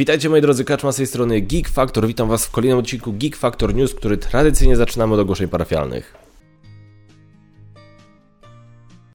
Witajcie 0.00 0.28
moi 0.28 0.40
drodzy, 0.40 0.64
Kaczma 0.64 0.92
z 0.92 0.96
tej 0.96 1.06
strony 1.06 1.40
Geek 1.40 1.68
Factor. 1.68 2.06
Witam 2.06 2.28
was 2.28 2.46
w 2.46 2.50
kolejnym 2.50 2.78
odcinku 2.78 3.12
Geek 3.12 3.36
Factor 3.36 3.74
News, 3.74 3.94
który 3.94 4.16
tradycyjnie 4.16 4.76
zaczynamy 4.76 5.14
od 5.14 5.20
ogłoszeń 5.20 5.48
parafialnych. 5.48 6.14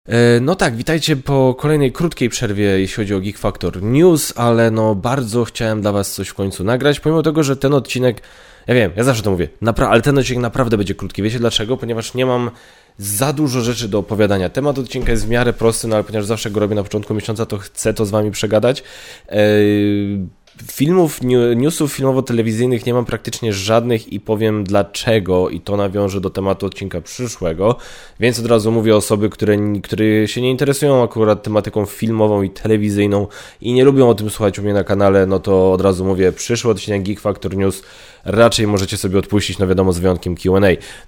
E, 0.07 0.39
no 0.39 0.55
tak, 0.55 0.75
witajcie 0.75 1.15
po 1.15 1.55
kolejnej 1.59 1.91
krótkiej 1.91 2.29
przerwie, 2.29 2.63
jeśli 2.63 2.95
chodzi 2.95 3.15
o 3.15 3.19
Geek 3.19 3.37
Factor 3.37 3.83
News, 3.83 4.33
ale 4.36 4.71
no 4.71 4.95
bardzo 4.95 5.45
chciałem 5.45 5.82
dla 5.82 5.91
was 5.91 6.13
coś 6.13 6.27
w 6.27 6.33
końcu 6.33 6.63
nagrać, 6.63 6.99
pomimo 6.99 7.23
tego, 7.23 7.43
że 7.43 7.57
ten 7.57 7.73
odcinek, 7.73 8.21
ja 8.67 8.75
wiem, 8.75 8.91
ja 8.95 9.04
zawsze 9.04 9.23
to 9.23 9.31
mówię, 9.31 9.47
ale 9.75 10.02
ten 10.02 10.17
odcinek 10.17 10.41
naprawdę 10.41 10.77
będzie 10.77 10.95
krótki. 10.95 11.23
Wiecie 11.23 11.39
dlaczego? 11.39 11.77
Ponieważ 11.77 12.13
nie 12.13 12.25
mam 12.25 12.52
za 12.97 13.33
dużo 13.33 13.61
rzeczy 13.61 13.88
do 13.88 13.99
opowiadania. 13.99 14.49
Temat 14.49 14.79
odcinka 14.79 15.11
jest 15.11 15.25
w 15.25 15.29
miarę 15.29 15.54
prosty, 15.54 15.88
no 15.88 15.96
ale 15.96 16.04
ponieważ 16.04 16.25
zawsze 16.25 16.52
go 16.52 16.60
robię 16.60 16.75
na 16.75 16.83
początku 16.83 17.13
miesiąca, 17.13 17.46
to 17.46 17.57
chcę 17.57 17.93
to 17.93 18.05
z 18.05 18.10
wami 18.10 18.32
przegadać. 18.32 18.83
Eee, 19.29 20.27
filmów, 20.71 21.19
newsów 21.55 21.93
filmowo-telewizyjnych 21.93 22.86
nie 22.86 22.93
mam 22.93 23.05
praktycznie 23.05 23.54
żadnych 23.54 24.13
i 24.13 24.19
powiem 24.19 24.63
dlaczego 24.63 25.50
i 25.50 25.59
to 25.61 25.77
nawiąże 25.77 26.21
do 26.21 26.29
tematu 26.29 26.65
odcinka 26.65 27.01
przyszłego, 27.01 27.75
więc 28.19 28.39
od 28.39 28.46
razu 28.46 28.71
mówię 28.71 28.96
osoby, 28.96 29.29
które, 29.29 29.57
które 29.83 30.27
się 30.27 30.41
nie 30.41 30.51
interesują 30.51 31.04
akurat 31.04 31.43
tematyką 31.43 31.86
filmową 31.86 32.41
i 32.41 32.49
telewizyjną 32.49 33.27
i 33.61 33.73
nie 33.73 33.83
lubią 33.83 34.09
o 34.09 34.16
tym 34.16 34.30
słuchać 34.30 34.59
u 34.59 34.61
mnie 34.61 34.73
na 34.73 34.83
kanale, 34.83 35.25
no 35.25 35.39
to 35.39 35.73
od 35.73 35.81
razu 35.81 36.05
mówię, 36.05 36.31
przyszły 36.31 36.72
odcinek 36.72 37.03
Geek 37.03 37.19
Factor 37.19 37.58
News 37.58 37.83
raczej 38.25 38.67
możecie 38.67 38.97
sobie 38.97 39.19
odpuścić, 39.19 39.59
no 39.59 39.67
wiadomo, 39.67 39.94
z 39.94 39.99
wyjątkiem 39.99 40.35
Q&A. 40.35 40.59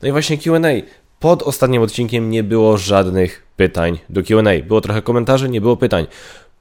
No 0.02 0.09
i 0.09 0.11
właśnie 0.11 0.38
Q&A. 0.38 0.69
Pod 1.19 1.43
ostatnim 1.43 1.81
odcinkiem 1.81 2.29
nie 2.29 2.43
było 2.43 2.77
żadnych 2.77 3.47
pytań 3.55 4.00
do 4.09 4.23
QA. 4.23 4.63
Było 4.67 4.81
trochę 4.81 5.02
komentarzy, 5.02 5.50
nie 5.50 5.61
było 5.61 5.77
pytań. 5.77 6.07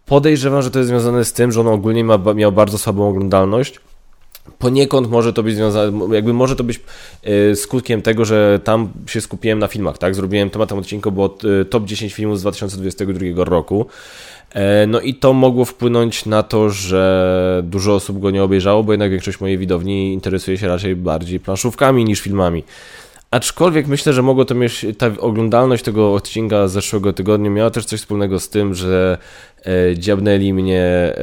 Podejrzewam, 0.06 0.62
że 0.62 0.70
to 0.70 0.78
jest 0.78 0.88
związane 0.88 1.24
z 1.24 1.32
tym, 1.32 1.52
że 1.52 1.60
on 1.60 1.68
ogólnie 1.68 2.04
ma, 2.04 2.18
miał 2.34 2.52
bardzo 2.52 2.78
słabą 2.78 3.08
oglądalność. 3.08 3.80
Poniekąd 4.58 5.10
może 5.10 5.32
to 5.32 5.42
być 5.42 5.54
związane, 5.54 6.14
jakby 6.14 6.32
może 6.32 6.56
to 6.56 6.64
być 6.64 6.80
yy, 7.24 7.56
skutkiem 7.56 8.02
tego, 8.02 8.24
że 8.24 8.60
tam 8.64 8.88
się 9.06 9.20
skupiłem 9.20 9.58
na 9.58 9.66
filmach, 9.66 9.98
tak? 9.98 10.14
Zrobiłem 10.14 10.50
tematem 10.50 10.78
odcinka, 10.78 11.10
było 11.10 11.38
yy, 11.42 11.64
top 11.64 11.84
10 11.84 12.14
filmów 12.14 12.38
z 12.38 12.40
2022 12.40 13.44
roku. 13.44 13.86
E, 14.54 14.86
no 14.86 15.00
i 15.00 15.14
to 15.14 15.32
mogło 15.32 15.64
wpłynąć 15.64 16.27
na 16.27 16.42
to, 16.42 16.70
że 16.70 17.62
dużo 17.64 17.94
osób 17.94 18.20
go 18.20 18.30
nie 18.30 18.42
obejrzało, 18.42 18.84
bo 18.84 18.92
jednak 18.92 19.10
większość 19.10 19.40
mojej 19.40 19.58
widowni 19.58 20.12
interesuje 20.12 20.58
się 20.58 20.68
raczej 20.68 20.96
bardziej 20.96 21.40
planszówkami 21.40 22.04
niż 22.04 22.20
filmami. 22.20 22.64
Aczkolwiek 23.30 23.86
myślę, 23.86 24.12
że 24.12 24.22
mogło 24.22 24.44
to 24.44 24.55
mieć, 24.55 24.86
ta 24.98 25.10
oglądalność 25.19 25.84
tego 25.84 26.14
odcinka 26.14 26.69
z 26.69 26.72
zeszłego 26.72 27.12
tygodnia 27.12 27.50
miała 27.50 27.70
też 27.70 27.84
coś 27.84 28.00
wspólnego 28.00 28.41
z 28.41 28.48
tym, 28.48 28.74
że 28.74 29.18
e, 29.64 29.98
dziabnęli 29.98 30.52
mnie 30.52 30.83
e, 30.83 31.14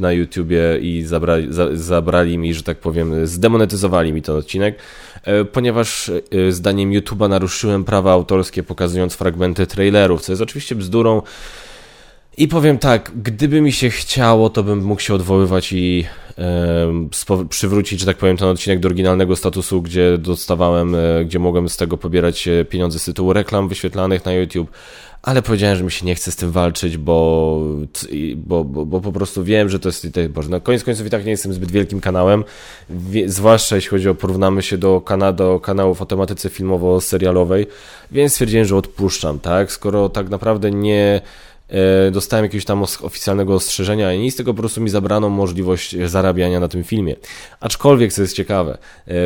na 0.00 0.12
YouTubie 0.12 0.78
i 0.80 1.02
zabrali, 1.02 1.52
za, 1.52 1.76
zabrali 1.76 2.38
mi, 2.38 2.54
że 2.54 2.62
tak 2.62 2.78
powiem, 2.78 3.26
zdemonetyzowali 3.26 4.12
mi 4.12 4.22
ten 4.22 4.36
odcinek, 4.36 4.78
e, 5.24 5.44
ponieważ 5.44 6.08
e, 6.48 6.52
zdaniem 6.52 6.90
YouTube'a 6.90 7.28
naruszyłem 7.28 7.84
prawa 7.84 8.12
autorskie 8.12 8.62
pokazując 8.62 9.14
fragmenty 9.14 9.66
trailerów, 9.66 10.22
co 10.22 10.32
jest 10.32 10.42
oczywiście 10.42 10.74
bzdurą, 10.74 11.22
i 12.36 12.48
powiem 12.48 12.78
tak, 12.78 13.12
gdyby 13.22 13.60
mi 13.60 13.72
się 13.72 13.90
chciało, 13.90 14.50
to 14.50 14.62
bym 14.62 14.84
mógł 14.84 15.00
się 15.00 15.14
odwoływać 15.14 15.72
i 15.72 16.04
e, 16.38 17.44
przywrócić, 17.48 18.00
że 18.00 18.06
tak 18.06 18.16
powiem, 18.16 18.36
ten 18.36 18.48
odcinek 18.48 18.80
do 18.80 18.88
oryginalnego 18.88 19.36
statusu, 19.36 19.82
gdzie 19.82 20.18
dostawałem, 20.18 20.94
e, 20.94 21.24
gdzie 21.24 21.38
mogłem 21.38 21.68
z 21.68 21.76
tego 21.76 21.96
pobierać 21.96 22.48
e, 22.48 22.64
pieniądze 22.64 22.98
z 22.98 23.04
tytułu 23.04 23.32
reklam 23.32 23.68
wyświetlanych 23.68 24.24
na 24.24 24.32
YouTube, 24.32 24.70
ale 25.22 25.42
powiedziałem, 25.42 25.76
że 25.76 25.84
mi 25.84 25.90
się 25.90 26.06
nie 26.06 26.14
chce 26.14 26.32
z 26.32 26.36
tym 26.36 26.50
walczyć, 26.50 26.96
bo, 26.96 27.60
bo, 28.36 28.64
bo, 28.64 28.86
bo 28.86 29.00
po 29.00 29.12
prostu 29.12 29.44
wiem, 29.44 29.68
że 29.68 29.78
to 29.78 29.88
jest, 29.88 30.06
boże, 30.28 30.48
na 30.48 30.60
koniec 30.60 30.84
końców 30.84 31.06
i 31.06 31.10
tak 31.10 31.24
nie 31.24 31.30
jestem 31.30 31.52
zbyt 31.52 31.70
wielkim 31.70 32.00
kanałem, 32.00 32.44
wie, 32.90 33.30
zwłaszcza 33.30 33.76
jeśli 33.76 33.90
chodzi 33.90 34.08
o 34.08 34.14
porównamy 34.14 34.62
się 34.62 34.78
do, 34.78 35.00
kana, 35.00 35.32
do 35.32 35.60
kanałów 35.60 36.02
o 36.02 36.06
tematyce 36.06 36.48
filmowo-serialowej, 36.48 37.66
więc 38.10 38.32
stwierdziłem, 38.32 38.66
że 38.66 38.76
odpuszczam, 38.76 39.38
tak, 39.38 39.72
skoro 39.72 40.08
tak 40.08 40.28
naprawdę 40.28 40.70
nie 40.70 41.20
dostałem 42.12 42.44
jakiegoś 42.44 42.64
tam 42.64 42.82
oficjalnego 42.82 43.54
ostrzeżenia 43.54 44.12
i 44.12 44.18
nic, 44.18 44.36
tylko 44.36 44.54
po 44.54 44.60
prostu 44.60 44.80
mi 44.80 44.90
zabrano 44.90 45.28
możliwość 45.28 45.96
zarabiania 46.04 46.60
na 46.60 46.68
tym 46.68 46.84
filmie. 46.84 47.16
Aczkolwiek, 47.60 48.12
co 48.12 48.22
jest 48.22 48.36
ciekawe, 48.36 48.72
e, 48.72 48.78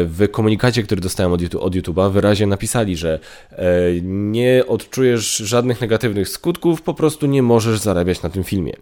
w 0.04 0.30
komunikacie, 0.30 0.82
który 0.82 1.00
dostałem 1.00 1.32
od, 1.32 1.41
YouTube, 1.41 1.62
od 1.62 1.74
YouTube'a 1.74 2.12
wyraźnie 2.12 2.47
napisali, 2.47 2.97
że 2.97 3.19
e, 3.50 3.66
nie 4.02 4.64
odczujesz 4.66 5.36
żadnych 5.36 5.80
negatywnych 5.80 6.28
skutków, 6.28 6.82
po 6.82 6.94
prostu 6.94 7.26
nie 7.26 7.42
możesz 7.42 7.78
zarabiać 7.78 8.22
na 8.22 8.28
tym 8.28 8.44
filmie. 8.44 8.72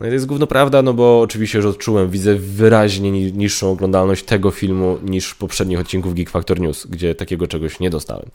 No 0.00 0.06
i 0.06 0.08
to 0.08 0.14
jest 0.14 0.26
główno 0.26 0.46
prawda, 0.46 0.82
no 0.82 0.94
bo 0.94 1.20
oczywiście 1.20 1.58
już 1.58 1.66
odczułem, 1.66 2.10
widzę 2.10 2.34
wyraźnie 2.34 3.10
niższą 3.12 3.70
oglądalność 3.70 4.24
tego 4.24 4.50
filmu 4.50 4.98
niż 5.02 5.34
poprzednich 5.34 5.80
odcinków 5.80 6.14
Geek 6.14 6.30
Factor 6.30 6.60
News, 6.60 6.86
gdzie 6.86 7.14
takiego 7.14 7.46
czegoś 7.46 7.80
nie 7.80 7.90
dostałem. 7.90 8.26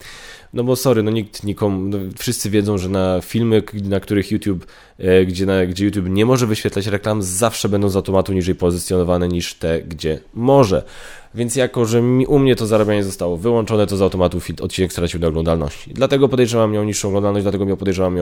No 0.52 0.64
bo 0.64 0.76
sorry, 0.76 1.02
no 1.02 1.10
nikt 1.10 1.44
nikomu, 1.44 1.80
no 1.88 1.98
wszyscy 2.18 2.50
wiedzą, 2.50 2.78
że 2.78 2.88
na 2.88 3.20
filmy, 3.20 3.62
na 3.84 4.00
których 4.00 4.30
YouTube, 4.30 4.66
e, 4.98 5.26
gdzie, 5.26 5.46
na, 5.46 5.66
gdzie 5.66 5.84
YouTube 5.84 6.08
nie 6.08 6.26
może 6.26 6.46
wyświetlać 6.46 6.86
reklam, 6.86 7.22
zawsze 7.22 7.68
będą 7.68 7.88
z 7.88 7.96
automatu 7.96 8.32
niżej 8.32 8.54
pozycjonowane 8.54 9.28
niż 9.28 9.54
te, 9.54 9.82
gdzie 9.82 10.20
może. 10.34 10.82
Więc 11.34 11.56
jako, 11.56 11.86
że 11.86 12.02
mi, 12.02 12.26
u 12.26 12.38
mnie 12.38 12.56
to 12.56 12.66
zarabianie 12.66 13.04
zostało 13.04 13.36
wyłączone, 13.36 13.86
to 13.86 13.96
z 13.96 14.02
automatu 14.02 14.38
odcinek 14.60 14.92
stracił 14.92 15.20
na 15.20 15.26
oglądalności. 15.26 15.94
Dlatego 15.94 16.28
podejrzewam 16.28 16.72
miał 16.72 16.84
niższą 16.84 17.08
oglądalność, 17.08 17.44
dlatego 17.44 17.66
miał 17.66 17.76
podejrzewam 17.76 18.18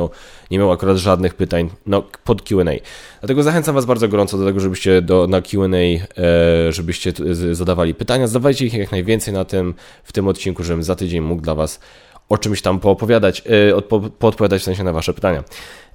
nie 0.51 0.59
miał 0.59 0.73
akurat 0.73 0.97
żadnych 0.97 1.35
pytań 1.35 1.71
no, 1.87 2.03
pod 2.25 2.43
Q&A. 2.43 2.73
Dlatego 3.21 3.43
zachęcam 3.43 3.75
Was 3.75 3.85
bardzo 3.85 4.09
gorąco 4.09 4.39
do 4.39 4.47
tego, 4.47 4.61
żebyście 4.61 5.03
do, 5.03 5.27
na 5.27 5.43
Q&A, 5.43 5.77
e, 5.77 6.73
żebyście 6.73 7.13
zadawali 7.53 7.95
pytania. 7.95 8.27
Zadawajcie 8.27 8.67
ich 8.67 8.75
jak 8.75 8.93
najwięcej 8.93 9.35
na 9.35 9.45
tym, 9.45 9.75
w 10.05 10.13
tym 10.13 10.29
odcinku, 10.29 10.65
żebym 10.65 10.83
za 10.83 10.97
tydzień 10.97 11.21
mógł 11.21 11.43
dla 11.43 11.55
Was 11.55 11.81
o 12.29 12.39
czymś 12.39 12.63
tam 12.63 12.81
poopowiadać, 12.81 13.43
yy, 13.47 13.83
poodpowiadać 14.19 14.63
w 14.63 14.65
sensie 14.65 14.85
na 14.85 14.93
Wasze 14.93 15.15
pytania. 15.15 15.45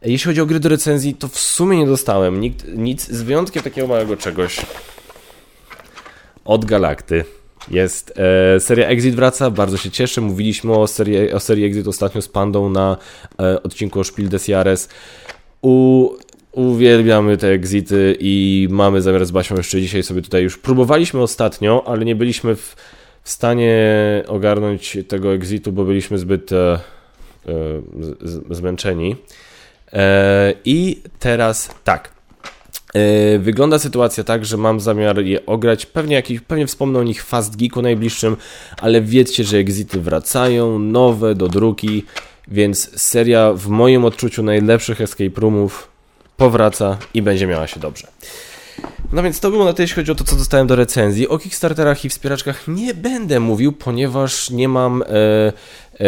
Jeśli 0.01 0.27
chodzi 0.27 0.41
o 0.41 0.45
gry 0.45 0.59
do 0.59 0.69
recenzji, 0.69 1.13
to 1.13 1.27
w 1.27 1.39
sumie 1.39 1.77
nie 1.77 1.85
dostałem 1.85 2.41
nikt, 2.41 2.65
nic, 2.75 3.07
z 3.07 3.21
wyjątkiem 3.21 3.63
takiego 3.63 3.87
małego 3.87 4.17
czegoś 4.17 4.65
od 6.45 6.65
Galakty. 6.65 7.23
Jest 7.71 8.13
e, 8.55 8.59
seria 8.59 8.87
Exit 8.87 9.15
wraca, 9.15 9.51
bardzo 9.51 9.77
się 9.77 9.91
cieszę. 9.91 10.21
Mówiliśmy 10.21 10.73
o 10.73 10.87
serii, 10.87 11.31
o 11.31 11.39
serii 11.39 11.65
Exit 11.65 11.87
ostatnio 11.87 12.21
z 12.21 12.27
Pandą 12.27 12.69
na 12.69 12.97
e, 13.39 13.63
odcinku 13.63 13.99
o 13.99 14.03
Spiel 14.03 14.29
des 14.29 14.47
Jahres. 14.47 14.89
U, 15.61 16.09
uwielbiamy 16.51 17.37
te 17.37 17.47
exity 17.47 18.17
i 18.19 18.67
mamy 18.71 19.01
zamiar 19.01 19.25
z 19.25 19.31
Basią 19.31 19.55
jeszcze 19.55 19.81
dzisiaj 19.81 20.03
sobie 20.03 20.21
tutaj 20.21 20.43
już 20.43 20.57
próbowaliśmy 20.57 21.21
ostatnio, 21.21 21.83
ale 21.87 22.05
nie 22.05 22.15
byliśmy 22.15 22.55
w 22.55 22.75
w 23.25 23.29
stanie 23.29 23.73
ogarnąć 24.27 24.97
tego 25.07 25.33
exitu, 25.33 25.71
bo 25.71 25.85
byliśmy 25.85 26.17
zbyt 26.17 26.51
e, 26.51 26.79
e, 27.47 27.51
zmęczeni. 28.49 29.15
E, 29.93 30.53
I 30.65 31.01
teraz 31.19 31.69
tak. 31.83 32.14
E, 32.95 33.39
wygląda 33.39 33.79
sytuacja 33.79 34.23
tak, 34.23 34.45
że 34.45 34.57
mam 34.57 34.79
zamiar 34.79 35.19
je 35.19 35.45
ograć. 35.45 35.85
Pewnie, 35.85 36.15
jakiś, 36.15 36.39
pewnie 36.39 36.67
wspomnę 36.67 36.99
o 36.99 37.03
nich 37.03 37.23
w 37.23 37.27
Fast 37.27 37.55
Geeku 37.55 37.81
najbliższym, 37.81 38.37
ale 38.81 39.01
wiedzcie, 39.01 39.43
że 39.43 39.57
exity 39.57 40.01
wracają, 40.01 40.79
nowe 40.79 41.35
do 41.35 41.47
druki, 41.47 42.03
więc 42.47 43.01
seria 43.01 43.53
w 43.53 43.67
moim 43.67 44.05
odczuciu 44.05 44.43
najlepszych 44.43 45.01
escape 45.01 45.41
roomów 45.41 45.87
powraca 46.37 46.97
i 47.13 47.21
będzie 47.21 47.47
miała 47.47 47.67
się 47.67 47.79
dobrze. 47.79 48.07
No 49.13 49.23
więc 49.23 49.39
to 49.39 49.51
było 49.51 49.65
na 49.65 49.73
tyle, 49.73 49.83
jeśli 49.83 49.95
chodzi 49.95 50.11
o 50.11 50.15
to, 50.15 50.23
co 50.23 50.35
dostałem 50.35 50.67
do 50.67 50.75
recenzji. 50.75 51.27
O 51.27 51.37
Kickstarterach 51.37 52.05
i 52.05 52.09
wspieraczkach 52.09 52.67
nie 52.67 52.93
będę 52.93 53.39
mówił, 53.39 53.71
ponieważ 53.71 54.49
nie 54.49 54.69
mam... 54.69 55.01
E, 55.01 55.07
e, 55.07 56.05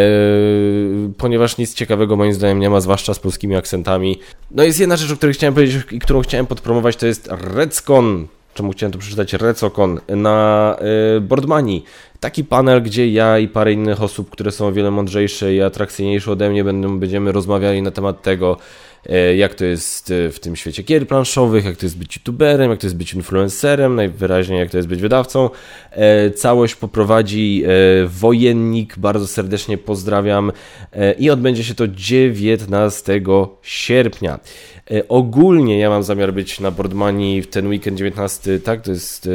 ponieważ 1.18 1.58
nic 1.58 1.74
ciekawego 1.74 2.16
moim 2.16 2.34
zdaniem 2.34 2.60
nie 2.60 2.70
ma, 2.70 2.80
zwłaszcza 2.80 3.14
z 3.14 3.18
polskimi 3.18 3.56
akcentami. 3.56 4.18
No 4.50 4.62
jest 4.62 4.80
jedna 4.80 4.96
rzecz, 4.96 5.12
o 5.12 5.16
której 5.16 5.34
chciałem 5.34 5.54
powiedzieć 5.54 5.86
i 5.90 5.98
którą 5.98 6.22
chciałem 6.22 6.46
podpromować, 6.46 6.96
to 6.96 7.06
jest 7.06 7.28
Redscon 7.30 8.26
czemu 8.58 8.72
chciałem 8.72 8.92
to 8.92 8.98
przeczytać, 8.98 9.32
Recokon 9.32 10.00
na 10.08 10.76
y, 11.16 11.20
Boardmani. 11.20 11.84
Taki 12.20 12.44
panel, 12.44 12.82
gdzie 12.82 13.08
ja 13.08 13.38
i 13.38 13.48
parę 13.48 13.72
innych 13.72 14.02
osób, 14.02 14.30
które 14.30 14.50
są 14.50 14.66
o 14.66 14.72
wiele 14.72 14.90
mądrzejsze 14.90 15.54
i 15.54 15.62
atrakcyjniejsze 15.62 16.32
ode 16.32 16.50
mnie, 16.50 16.64
będziemy 16.64 17.32
rozmawiali 17.32 17.82
na 17.82 17.90
temat 17.90 18.22
tego, 18.22 18.56
jak 19.36 19.54
to 19.54 19.64
jest 19.64 20.10
e, 20.10 20.30
w 20.30 20.40
tym 20.40 20.56
świecie 20.56 20.82
gier 20.82 21.06
planszowych, 21.06 21.64
jak 21.64 21.76
to 21.76 21.86
jest 21.86 21.98
być 21.98 22.16
youtuberem, 22.16 22.70
jak 22.70 22.80
to 22.80 22.86
jest 22.86 22.96
być 22.96 23.14
influencerem, 23.14 23.94
najwyraźniej 23.94 24.58
jak 24.58 24.70
to 24.70 24.76
jest 24.76 24.88
być 24.88 25.00
wydawcą. 25.00 25.50
E, 25.90 26.30
całość 26.30 26.74
poprowadzi 26.74 27.64
Wojennik, 28.06 28.98
bardzo 28.98 29.26
serdecznie 29.26 29.78
pozdrawiam 29.78 30.52
i 31.18 31.30
odbędzie 31.30 31.64
się 31.64 31.74
to 31.74 31.88
19 31.88 33.20
sierpnia. 33.62 34.40
Ogólnie 35.08 35.78
ja 35.78 35.90
mam 35.90 36.02
zamiar 36.02 36.32
być 36.32 36.60
na 36.60 36.70
Boardmani 36.70 37.42
w 37.42 37.46
ten 37.46 37.66
weekend 37.66 37.98
19, 37.98 38.60
tak, 38.60 38.82
to 38.82 38.90
jest... 38.90 39.28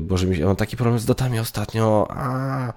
Boże, 0.00 0.26
ja 0.26 0.46
mam 0.46 0.56
taki 0.56 0.76
problem 0.76 0.98
z 0.98 1.04
dotami 1.04 1.38
ostatnio. 1.38 2.06
A, 2.10 2.72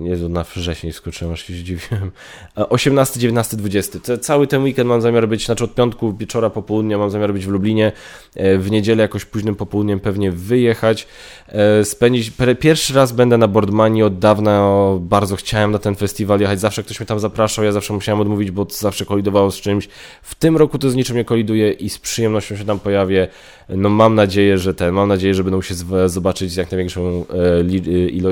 Jezu, 0.00 0.28
na 0.28 0.44
wrzesień 0.44 0.92
skoczyłem, 0.92 1.32
aż 1.32 1.46
się 1.46 1.52
zdziwiłem. 1.52 2.10
18, 2.54 3.20
19, 3.20 3.56
20. 3.56 3.98
cały 4.18 4.46
ten 4.46 4.62
weekend 4.62 4.88
mam 4.88 5.00
zamiar 5.00 5.28
być, 5.28 5.46
znaczy 5.46 5.64
od 5.64 5.74
piątku 5.74 6.16
wieczora, 6.16 6.50
popołudnia 6.50 6.98
mam 6.98 7.10
zamiar 7.10 7.32
być 7.32 7.46
w 7.46 7.48
Lublinie. 7.48 7.92
E, 8.34 8.58
w 8.58 8.70
niedzielę 8.70 9.02
jakoś 9.02 9.24
późnym 9.24 9.54
popołudniem 9.54 10.00
pewnie 10.00 10.32
wyjechać. 10.32 11.06
E, 11.48 11.84
spędzić, 11.84 12.32
pierwszy 12.60 12.94
raz 12.94 13.12
będę 13.12 13.38
na 13.38 13.48
Boardmanii 13.48 14.02
od 14.02 14.18
dawna, 14.18 14.70
bardzo 15.00 15.36
chciałem 15.36 15.70
na 15.70 15.78
ten 15.78 15.94
festiwal 15.94 16.40
jechać. 16.40 16.60
Zawsze 16.60 16.82
ktoś 16.82 17.00
mnie 17.00 17.06
tam 17.06 17.20
zapraszał, 17.20 17.64
ja 17.64 17.72
zawsze 17.72 17.92
musiałem 17.94 18.20
odmówić, 18.20 18.50
bo 18.50 18.66
zawsze 18.70 19.04
kolidowało 19.04 19.50
z 19.50 19.60
czymś. 19.60 19.88
W 20.22 20.34
tym 20.34 20.56
roku 20.56 20.78
to 20.78 20.90
z 20.90 20.94
niczym 20.94 21.16
nie 21.16 21.24
koliduje 21.24 21.72
i 21.72 21.88
z 21.88 21.98
przyjemnością 21.98 22.56
się 22.56 22.64
tam 22.64 22.78
pojawię. 22.78 23.28
No 23.68 23.88
mam 23.88 24.14
nadzieję, 24.14 24.58
że 24.58 24.74
ten, 24.74 24.94
mam 24.94 25.08
nadzieję, 25.08 25.34
że 25.34 25.44
będą 25.44 25.62
się 25.62 25.74
zobaczyć 26.06 26.52
z 26.52 26.56
jak 26.56 26.70
największą 26.70 27.24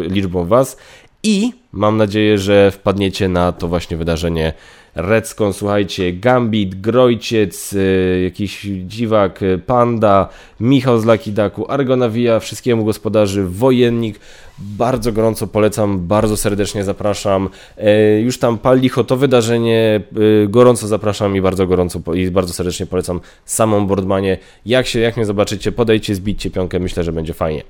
liczbą 0.08 0.44
Was 0.44 0.76
i 1.22 1.52
mam 1.72 1.96
nadzieję, 1.96 2.38
że 2.38 2.70
wpadniecie 2.70 3.28
na 3.28 3.52
to 3.52 3.68
właśnie 3.68 3.96
wydarzenie 3.96 4.52
Recką. 4.96 5.52
Słuchajcie, 5.52 6.12
Gambit, 6.12 6.80
Grojciec, 6.80 7.72
y, 7.72 8.20
jakiś 8.24 8.66
dziwak, 8.86 9.42
y, 9.42 9.58
Panda, 9.58 10.28
Michał 10.60 10.98
z 10.98 11.04
Lakidaku, 11.04 11.70
Argonawija, 11.70 12.40
wszystkiemu 12.40 12.84
gospodarzy, 12.84 13.44
Wojennik. 13.44 14.20
Bardzo 14.58 15.12
gorąco 15.12 15.46
polecam, 15.46 16.06
bardzo 16.06 16.36
serdecznie 16.36 16.84
zapraszam. 16.84 17.48
Y, 17.78 18.20
już 18.20 18.38
tam 18.38 18.58
pal 18.58 18.80
licho 18.80 19.04
to 19.04 19.16
wydarzenie, 19.16 20.00
gorąco 20.48 20.86
zapraszam 20.86 21.36
i 21.36 21.40
bardzo 21.40 21.66
gorąco 21.66 22.14
i 22.14 22.30
bardzo 22.30 22.52
serdecznie 22.52 22.86
polecam 22.86 23.20
samą 23.44 23.86
Boardmanie. 23.86 24.38
Jak 24.66 24.86
się, 24.86 24.98
jak 24.98 25.16
mnie 25.16 25.26
zobaczycie, 25.26 25.72
podejcie, 25.72 26.14
zbijcie 26.14 26.50
pionkę, 26.50 26.78
myślę, 26.80 27.04
że 27.04 27.12
będzie 27.12 27.34
fajnie. 27.34 27.62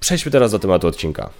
Przejdźmy 0.00 0.32
teraz 0.32 0.52
do 0.52 0.58
tematu 0.58 0.86
odcinka. 0.86 1.30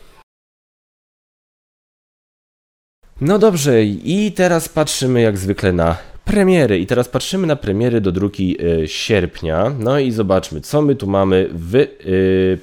No 3.20 3.38
dobrze, 3.38 3.84
i 3.84 4.32
teraz 4.32 4.68
patrzymy 4.68 5.20
jak 5.20 5.38
zwykle 5.38 5.72
na 5.72 5.96
premiery. 6.24 6.78
I 6.78 6.86
teraz 6.86 7.08
patrzymy 7.08 7.46
na 7.46 7.56
premiery 7.56 8.00
do 8.00 8.12
drugi 8.12 8.56
y, 8.82 8.88
sierpnia. 8.88 9.72
No 9.78 9.98
i 9.98 10.10
zobaczmy, 10.10 10.60
co 10.60 10.82
my 10.82 10.94
tu 10.94 11.06
mamy 11.06 11.48
w, 11.52 11.74
y, 11.74 12.58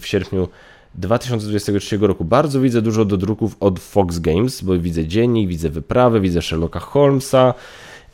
w 0.00 0.06
sierpniu 0.06 0.48
2023 0.94 1.98
roku. 1.98 2.24
Bardzo 2.24 2.60
widzę 2.60 2.82
dużo 2.82 3.04
do 3.04 3.16
druków 3.16 3.56
od 3.60 3.80
Fox 3.80 4.18
Games, 4.18 4.62
bo 4.62 4.78
widzę 4.78 5.06
dziennik, 5.06 5.48
widzę 5.48 5.68
wyprawę, 5.68 6.20
widzę 6.20 6.42
Sherlocka 6.42 6.80
Holmesa. 6.80 7.54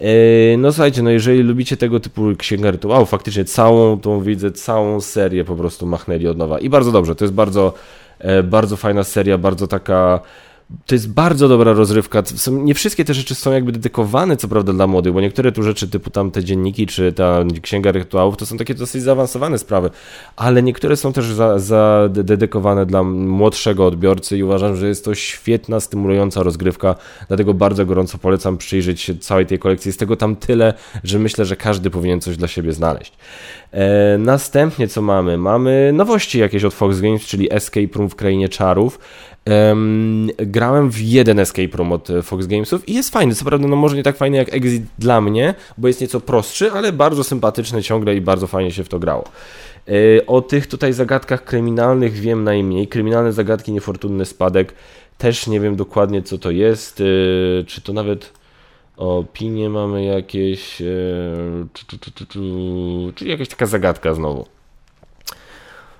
Y, 0.01 0.57
no 0.59 0.73
słuchajcie, 0.73 1.03
no 1.03 1.11
jeżeli 1.11 1.43
lubicie 1.43 1.77
tego 1.77 2.01
typu 2.01 2.23
księgę 2.39 2.71
rytuału, 2.71 3.07
faktycznie 3.07 3.45
całą 3.45 4.01
tą 4.01 4.21
widzę, 4.21 4.53
całą 4.53 5.01
serię 5.01 5.45
po 5.45 5.57
prostu 5.57 5.87
machnęli 5.87 6.27
od 6.27 6.39
nowa. 6.39 6.59
I 6.59 6.69
bardzo 6.69 6.93
dobrze, 6.93 7.15
to 7.15 7.25
jest 7.25 7.35
bardzo, 7.35 7.75
e, 8.19 8.43
bardzo 8.43 8.77
fajna 8.77 9.05
seria, 9.05 9.39
bardzo 9.39 9.67
taka 9.67 10.21
to 10.87 10.95
jest 10.95 11.13
bardzo 11.13 11.49
dobra 11.49 11.73
rozrywka. 11.73 12.23
nie 12.51 12.75
wszystkie 12.75 13.05
te 13.05 13.15
rzeczy 13.15 13.35
są 13.35 13.53
jakby 13.53 13.73
dedykowane, 13.73 14.37
co 14.37 14.49
prawda, 14.49 14.73
dla 14.73 14.87
młodych, 14.87 15.13
bo 15.13 15.21
niektóre 15.21 15.53
tu 15.53 15.63
rzeczy, 15.63 15.89
typu 15.89 16.11
tam 16.11 16.31
te 16.31 16.45
dzienniki, 16.45 16.87
czy 16.87 17.13
ta 17.13 17.45
księga 17.63 17.93
rytuałów, 17.93 18.37
to 18.37 18.47
są 18.47 18.57
takie 18.57 18.75
dosyć 18.75 19.03
zaawansowane 19.03 19.59
sprawy, 19.59 19.91
ale 20.37 20.63
niektóre 20.63 20.97
są 20.97 21.13
też 21.13 21.25
za, 21.25 21.59
za 21.59 22.09
dedykowane 22.13 22.87
dla 22.87 23.03
młodszego 23.03 23.87
odbiorcy 23.87 24.39
i 24.39 24.43
uważam, 24.43 24.77
że 24.77 24.89
jest 24.89 25.05
to 25.05 25.15
świetna, 25.15 25.81
stymulująca 25.81 26.43
rozgrywka, 26.43 26.95
dlatego 27.29 27.55
bardzo 27.55 27.87
gorąco 27.87 28.19
polecam 28.19 28.59
przyjrzeć 28.59 29.01
się 29.01 29.19
całej 29.19 29.47
tej 29.47 29.59
kolekcji. 29.59 29.89
Jest 29.89 29.99
tego 29.99 30.17
tam 30.17 30.37
tyle, 30.37 30.75
że 31.05 31.19
myślę, 31.19 31.45
że 31.45 31.57
każdy 31.57 31.91
powinien 31.91 32.21
coś 32.21 32.37
dla 32.37 32.49
siebie 32.49 32.73
znaleźć. 32.73 33.13
E, 33.73 34.19
następnie 34.19 34.89
co 34.89 35.03
mamy? 35.03 35.39
Mamy 35.39 35.91
nowości 35.95 36.39
jakieś 36.39 36.65
od 36.65 36.75
Fox 36.75 37.01
Games, 37.01 37.23
czyli 37.23 37.53
Escape 37.55 37.99
Room 37.99 38.11
w 38.11 38.15
Krainie 38.15 38.49
Czarów. 38.49 38.99
Grałem 40.38 40.91
w 40.91 41.00
jeden 41.00 41.38
escape 41.38 41.76
room 41.76 41.93
od 41.93 42.11
e, 42.11 42.23
Fox 42.23 42.47
Gamesów 42.47 42.88
i 42.88 42.94
jest 42.94 43.11
fajny. 43.11 43.35
Co 43.35 43.44
prawda, 43.44 43.69
no 43.69 43.76
może 43.76 43.97
nie 43.97 44.02
tak 44.02 44.17
fajny 44.17 44.37
jak 44.37 44.55
Exit 44.55 44.82
dla 44.99 45.20
mnie, 45.20 45.55
bo 45.79 45.88
jest 45.88 46.00
nieco 46.00 46.20
prostszy, 46.20 46.73
ale 46.73 46.93
bardzo 46.93 47.25
sympatyczny 47.25 47.82
ciągle 47.82 48.14
i 48.14 48.20
bardzo 48.20 48.47
fajnie 48.47 48.73
się 48.73 48.85
w 48.85 48.88
to 48.88 48.99
grało. 48.99 49.25
E, 49.88 50.26
o 50.26 50.43
tych 50.43 50.67
tutaj 50.67 50.93
zagadkach 50.93 51.44
kryminalnych 51.44 52.12
wiem 52.12 52.44
najmniej. 52.44 52.88
Kryminalne 52.88 53.32
zagadki, 53.32 53.73
niefortunny 53.73 54.25
spadek. 54.25 54.75
Też 55.19 55.47
nie 55.47 55.61
wiem 55.61 55.76
dokładnie 55.76 56.23
co 56.23 56.38
to 56.38 56.50
jest. 56.50 57.00
E, 57.00 57.64
czy 57.64 57.81
to 57.81 57.93
nawet 57.93 58.32
opinie 58.97 59.69
mamy 59.69 60.05
jakieś. 60.05 60.82
Czyli 63.14 63.31
jakaś 63.31 63.49
taka 63.49 63.67
zagadka 63.67 64.14
znowu. 64.14 64.60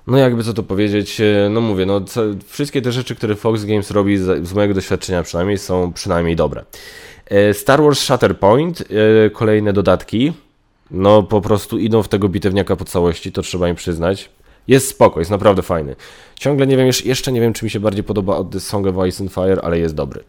No 0.07 0.17
jakby 0.17 0.43
co 0.43 0.53
tu 0.53 0.63
powiedzieć, 0.63 1.21
e, 1.21 1.49
no 1.49 1.61
mówię, 1.61 1.85
no 1.85 2.01
wszystkie 2.47 2.81
te 2.81 2.91
rzeczy, 2.91 3.15
które 3.15 3.35
Fox 3.35 3.65
Games 3.65 3.91
robi 3.91 4.17
z, 4.17 4.47
z, 4.47 4.53
mojego 4.53 4.73
doświadczenia 4.73 5.23
przynajmniej 5.23 5.57
są 5.57 5.93
przynajmniej 5.93 6.35
dobre. 6.35 6.65
E, 7.25 7.53
Star 7.53 7.81
Wars 7.81 7.99
Shatterpoint, 7.99 8.81
e, 8.81 9.29
kolejne 9.29 9.73
dodatki, 9.73 10.33
no 10.91 11.23
po 11.23 11.41
prostu 11.41 11.77
idą 11.77 12.03
w 12.03 12.07
tego 12.07 12.29
bitewniaka 12.29 12.75
po 12.75 12.85
całości, 12.85 13.31
to 13.31 13.41
trzeba 13.41 13.69
im 13.69 13.75
przyznać. 13.75 14.29
Jest 14.67 14.89
spoko, 14.89 15.19
jest 15.19 15.31
naprawdę 15.31 15.61
fajny. 15.61 15.95
Ciągle 16.39 16.67
nie 16.67 16.77
wiem, 16.77 16.89
jeszcze 17.05 17.31
nie 17.31 17.41
wiem, 17.41 17.53
czy 17.53 17.65
mi 17.65 17.71
się 17.71 17.79
bardziej 17.79 18.03
podoba 18.03 18.37
od 18.37 18.51
The 18.51 18.59
Song 18.59 18.87
of 18.87 19.07
Ice 19.07 19.23
and 19.23 19.33
Fire, 19.33 19.61
ale 19.61 19.79
jest 19.79 19.95
dobry. 19.95 20.23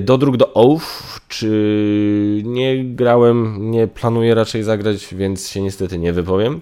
Dodruk 0.00 0.36
do 0.36 0.54
Oath, 0.54 1.20
czy 1.28 2.42
nie 2.44 2.84
grałem, 2.84 3.70
nie 3.70 3.86
planuję 3.86 4.34
raczej 4.34 4.62
zagrać, 4.62 5.14
więc 5.14 5.48
się 5.48 5.62
niestety 5.62 5.98
nie 5.98 6.12
wypowiem. 6.12 6.60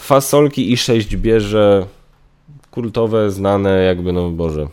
Fasolki 0.00 0.72
i 0.72 0.76
6 0.76 1.16
bierze 1.16 1.86
kultowe, 2.70 3.30
znane, 3.30 3.84
jakby, 3.84 4.12
no 4.12 4.30
Boże. 4.30 4.66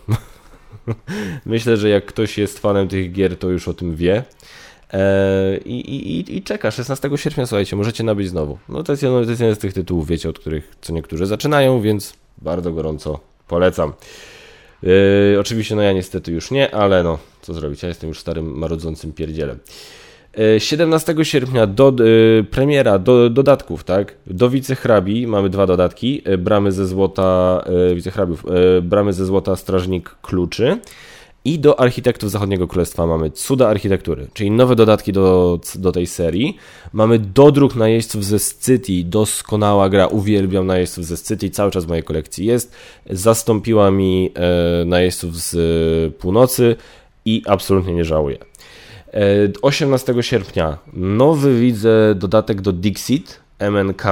Myślę, 1.45 1.77
że 1.77 1.89
jak 1.89 2.06
ktoś 2.06 2.38
jest 2.38 2.59
fanem 2.59 2.88
tych 2.88 3.12
gier, 3.12 3.38
to 3.38 3.50
już 3.50 3.68
o 3.68 3.74
tym 3.74 3.95
wie. 3.95 4.24
Eee, 4.94 5.57
i, 5.65 5.95
i, 6.19 6.38
I 6.38 6.44
czeka 6.44 6.71
16 6.71 7.09
sierpnia, 7.15 7.45
słuchajcie, 7.45 7.75
możecie 7.75 8.03
nabyć 8.03 8.29
znowu. 8.29 8.57
No 8.69 8.83
to 8.83 8.94
jest, 8.94 9.01
to 9.01 9.19
jest 9.19 9.41
jeden 9.41 9.56
z 9.56 9.59
tych 9.59 9.74
tytułów, 9.74 10.07
wiecie, 10.07 10.29
od 10.29 10.39
których 10.39 10.75
co 10.81 10.94
niektórzy 10.94 11.25
zaczynają, 11.25 11.81
więc 11.81 12.13
bardzo 12.38 12.71
gorąco 12.71 13.19
polecam. 13.47 13.94
Eee, 14.83 15.38
oczywiście, 15.38 15.75
no 15.75 15.81
ja 15.81 15.94
niestety 15.94 16.31
już 16.31 16.51
nie, 16.51 16.75
ale 16.75 17.03
no, 17.03 17.19
co 17.41 17.53
zrobić, 17.53 17.83
ja 17.83 17.89
jestem 17.89 18.09
już 18.09 18.19
starym, 18.19 18.57
marudzącym 18.57 19.13
pierdzielem. 19.13 19.59
17 20.60 21.16
sierpnia 21.24 21.68
do, 21.68 21.94
y, 22.39 22.44
premiera 22.51 23.00
do, 23.00 23.30
dodatków, 23.30 23.84
tak? 23.84 24.16
Do 24.28 24.50
wicehrabi 24.50 25.28
mamy 25.28 25.50
dwa 25.50 25.66
dodatki. 25.66 26.22
Y, 26.30 26.38
bramy 26.38 26.72
ze 26.72 26.88
złota, 26.88 27.63
y, 27.92 27.95
wicehrabiów, 27.95 28.44
bramy 28.81 29.13
ze 29.13 29.25
złota 29.25 29.56
strażnik 29.56 30.16
kluczy. 30.22 30.77
I 31.46 31.60
do 31.60 31.79
architektów 31.79 32.32
Zachodniego 32.32 32.67
Królestwa 32.67 33.08
mamy 33.08 33.32
cuda 33.32 33.67
architektury, 33.67 34.27
czyli 34.34 34.51
nowe 34.51 34.75
dodatki 34.75 35.13
do, 35.13 35.60
do 35.75 35.91
tej 35.91 36.08
serii. 36.08 36.58
Mamy 36.94 37.20
dodruk 37.20 37.75
najeźdźców 37.75 38.25
ze 38.25 38.39
City, 38.39 39.10
doskonała 39.10 39.89
gra, 39.89 40.08
uwielbiam 40.08 40.67
najeźdźców 40.67 41.06
ze 41.06 41.17
City, 41.17 41.50
cały 41.50 41.72
czas 41.72 41.86
w 41.86 41.88
mojej 41.88 42.03
kolekcji 42.03 42.46
jest. 42.46 42.75
Zastąpiła 43.10 43.91
mi 43.91 44.32
e, 44.36 44.86
najeźdźców 44.86 45.36
z 45.36 46.15
północy 46.15 46.75
i 47.25 47.41
absolutnie 47.46 47.94
nie 47.94 48.06
żałuję. 48.06 48.38
18 49.62 50.13
e, 50.13 50.24
sierpnia 50.24 50.77
nowy 50.93 51.59
widzę 51.59 52.15
dodatek 52.15 52.62
do 52.62 52.71
Dixit 52.74 53.39
MNK. 53.59 54.03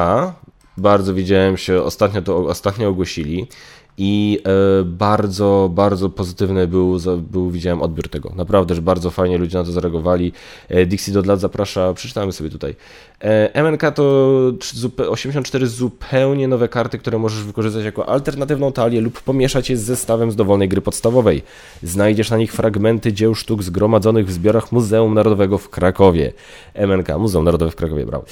Bardzo 0.77 1.13
widziałem 1.13 1.57
się, 1.57 1.81
ostatnio 1.81 2.21
to 2.21 2.38
ostatnio 2.38 2.89
ogłosili 2.89 3.47
i 3.98 4.40
e, 4.46 4.84
bardzo, 4.84 5.70
bardzo 5.74 6.10
pozytywny 6.10 6.68
był, 6.68 6.98
był, 7.18 7.52
widziałem 7.52 7.82
odbiór 7.82 8.10
tego. 8.10 8.32
Naprawdę, 8.36 8.75
że 8.75 8.82
bardzo 8.82 9.12
fajnie 9.12 9.38
ludzie 9.38 9.58
na 9.58 9.64
to 9.64 9.72
zareagowali. 9.72 10.32
E, 10.70 10.86
Dixie 10.86 11.20
od 11.20 11.25
lat 11.25 11.40
zaprasza, 11.40 11.94
przeczytamy 11.94 12.32
sobie 12.32 12.50
tutaj. 12.50 12.75
E, 13.24 13.64
MNK 13.64 13.92
to 13.92 14.52
84 15.10 15.68
zupełnie 15.68 16.48
nowe 16.48 16.68
karty, 16.68 16.98
które 16.98 17.18
możesz 17.18 17.44
wykorzystać 17.44 17.86
jako 17.86 18.10
alternatywną 18.10 18.72
talię 18.72 19.02
lub 19.02 19.22
pomieszać 19.22 19.70
je 19.70 19.78
z 19.78 19.82
zestawem 19.82 20.32
z 20.32 20.36
dowolnej 20.36 20.70
gry 20.70 20.82
podstawowej. 20.82 21.42
Znajdziesz 21.84 22.30
na 22.30 22.38
nich 22.38 22.54
fragmenty 22.54 23.14
dzieł 23.14 23.36
sztuk 23.36 23.64
zgromadzonych 23.64 24.28
w 24.28 24.32
zbiorach 24.32 24.72
Muzeum 24.72 25.14
Narodowego 25.14 25.58
w 25.58 25.70
Krakowie. 25.70 26.34
MNK, 26.74 27.18
Muzeum 27.18 27.46
Narodowe 27.46 27.72
w 27.72 27.75
Krakowie, 27.75 28.06
brawo. 28.06 28.25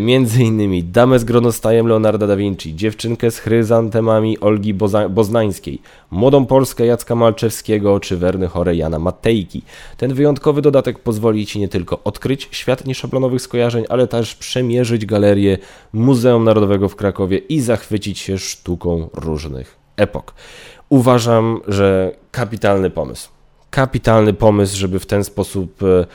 Między 0.00 0.42
innymi 0.42 0.84
Damę 0.84 1.18
z 1.18 1.24
gronostajem 1.24 1.86
Leonarda 1.86 2.26
da 2.26 2.36
Vinci, 2.36 2.76
Dziewczynkę 2.76 3.30
z 3.30 3.38
chryzantemami 3.38 4.40
Olgi 4.40 4.74
Boznańskiej, 5.08 5.82
Młodą 6.10 6.46
Polskę 6.46 6.86
Jacka 6.86 7.14
Malczewskiego 7.14 8.00
czy 8.00 8.16
Werny 8.16 8.48
Chore 8.48 8.76
Jana 8.76 8.98
Matejki. 8.98 9.62
Ten 9.96 10.14
wyjątkowy 10.14 10.62
dodatek 10.62 10.98
pozwoli 10.98 11.46
Ci 11.46 11.60
nie 11.60 11.68
tylko 11.68 12.04
odkryć 12.04 12.48
świat 12.50 12.86
nieszablonowych 12.86 13.42
skojarzeń, 13.42 13.84
ale 13.88 14.06
też 14.06 14.34
przemierzyć 14.34 15.06
galerię 15.06 15.58
Muzeum 15.92 16.44
Narodowego 16.44 16.88
w 16.88 16.96
Krakowie 16.96 17.38
i 17.38 17.60
zachwycić 17.60 18.18
się 18.18 18.38
sztuką 18.38 19.08
różnych 19.14 19.76
epok. 19.96 20.34
Uważam, 20.88 21.60
że 21.68 22.12
kapitalny 22.30 22.90
pomysł. 22.90 23.28
Kapitalny 23.70 24.32
pomysł, 24.32 24.76
żeby 24.76 24.98
w 24.98 25.06
ten 25.06 25.24
sposób 25.24 25.82
E, 25.82 26.06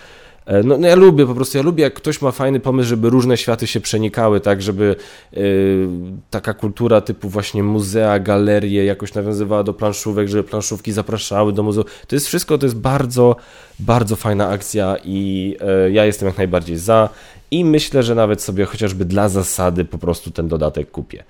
no, 0.63 0.77
no, 0.77 0.88
ja 0.88 0.96
lubię 0.96 1.25
po 1.25 1.36
prostu, 1.36 1.58
ja 1.58 1.63
lubię 1.63 1.84
jak 1.84 1.94
ktoś 1.94 2.22
ma 2.22 2.32
fajny 2.32 2.60
pomysł, 2.60 2.89
żeby 2.89 3.10
różne 3.10 3.38
światy 3.38 3.68
się 3.68 3.80
przenikały, 3.80 4.39
tak, 4.39 4.62
żeby 4.62 4.96
yy, 5.34 5.88
taka 6.30 6.54
kultura 6.54 7.01
typu 7.01 7.30
właśnie 7.30 7.63
muzea, 7.63 8.20
galerie 8.20 8.86
jakoś 8.86 9.13
nawiązywała 9.13 9.63
do 9.63 9.74
planszówek, 9.74 10.27
żeby 10.27 10.44
planszówki 10.44 10.92
zapraszały 10.92 11.54
do 11.54 11.63
muzeum. 11.63 11.86
To 12.08 12.16
jest 12.16 12.27
wszystko, 12.27 12.58
to 12.58 12.66
jest 12.66 12.77
bardzo, 12.77 13.36
bardzo 13.80 14.16
fajna 14.16 14.50
akcja 14.50 14.98
i 15.04 15.56
yy, 15.84 15.92
ja 15.92 16.06
jestem 16.06 16.27
jak 16.27 16.38
najbardziej 16.38 16.77
za 16.77 17.10
i 17.51 17.66
myślę, 17.66 18.04
że 18.04 18.16
nawet 18.16 18.42
sobie 18.42 18.66
chociażby 18.66 19.06
dla 19.06 19.30
zasady 19.30 19.86
po 19.86 19.98
prostu 19.98 20.32
ten 20.32 20.48
dodatek 20.48 20.92
kupię. 20.92 21.24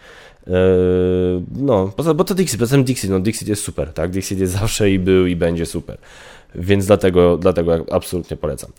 No, 1.56 1.92
bo 2.16 2.24
to 2.24 2.36
Dixit, 2.36 2.60
poza 2.60 2.76
tym 2.76 2.84
Dixit, 2.84 3.10
no 3.10 3.20
Dixit 3.20 3.48
jest 3.48 3.64
super, 3.64 3.94
tak? 3.94 4.12
Dixit 4.12 4.40
jest 4.40 4.54
zawsze 4.54 4.92
i 4.92 5.00
był 5.00 5.28
i 5.28 5.36
będzie 5.36 5.66
super. 5.66 5.98
Więc 6.56 6.86
dlatego, 6.86 7.38
dlatego 7.38 7.86
absolutnie 7.92 8.38
polecam. 8.38 8.72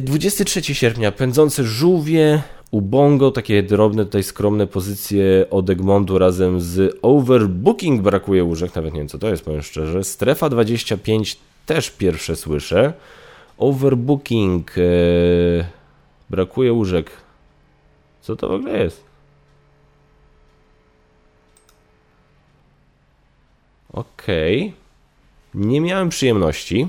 23 0.00 0.60
e, 0.60 0.74
sierpnia, 0.74 1.12
pędzące 1.12 1.64
żółwie, 1.64 2.42
Ubongo, 2.70 3.30
takie 3.30 3.62
drobne, 3.62 4.04
tutaj 4.04 4.22
skromne 4.22 4.66
pozycje 4.66 5.46
od 5.50 5.70
Egmontu 5.70 6.18
razem 6.18 6.60
z 6.60 6.98
Overbooking, 7.02 8.02
brakuje 8.02 8.44
łóżek, 8.44 8.74
nawet 8.74 8.94
nie 8.94 9.00
wiem 9.00 9.08
co 9.08 9.18
to 9.18 9.28
jest, 9.28 9.44
powiem 9.44 9.62
szczerze. 9.62 10.04
Strefa 10.04 10.48
25 10.48 11.36
też 11.66 11.90
pierwsze 11.90 12.36
słyszę. 12.36 12.92
Overbooking, 13.58 14.78
ee, 14.78 15.64
brakuje 16.30 16.72
łóżek. 16.72 17.10
Co 18.20 18.36
to 18.36 18.48
w 18.48 18.52
ogóle 18.52 18.78
jest? 18.84 19.03
Okej. 23.94 24.62
Okay. 24.62 25.64
Nie 25.66 25.80
miałem 25.80 26.08
przyjemności. 26.08 26.88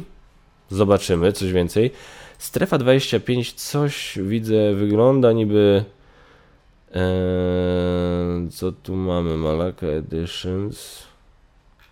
Zobaczymy 0.69 1.31
coś 1.31 1.51
więcej. 1.51 1.91
Strefa 2.37 2.77
25, 2.77 3.53
coś 3.53 4.19
widzę, 4.21 4.73
wygląda 4.73 5.31
niby. 5.31 5.85
Eee, 6.93 8.49
co 8.49 8.71
tu 8.71 8.95
mamy? 8.95 9.37
Malaka 9.37 9.87
Editions. 9.87 11.03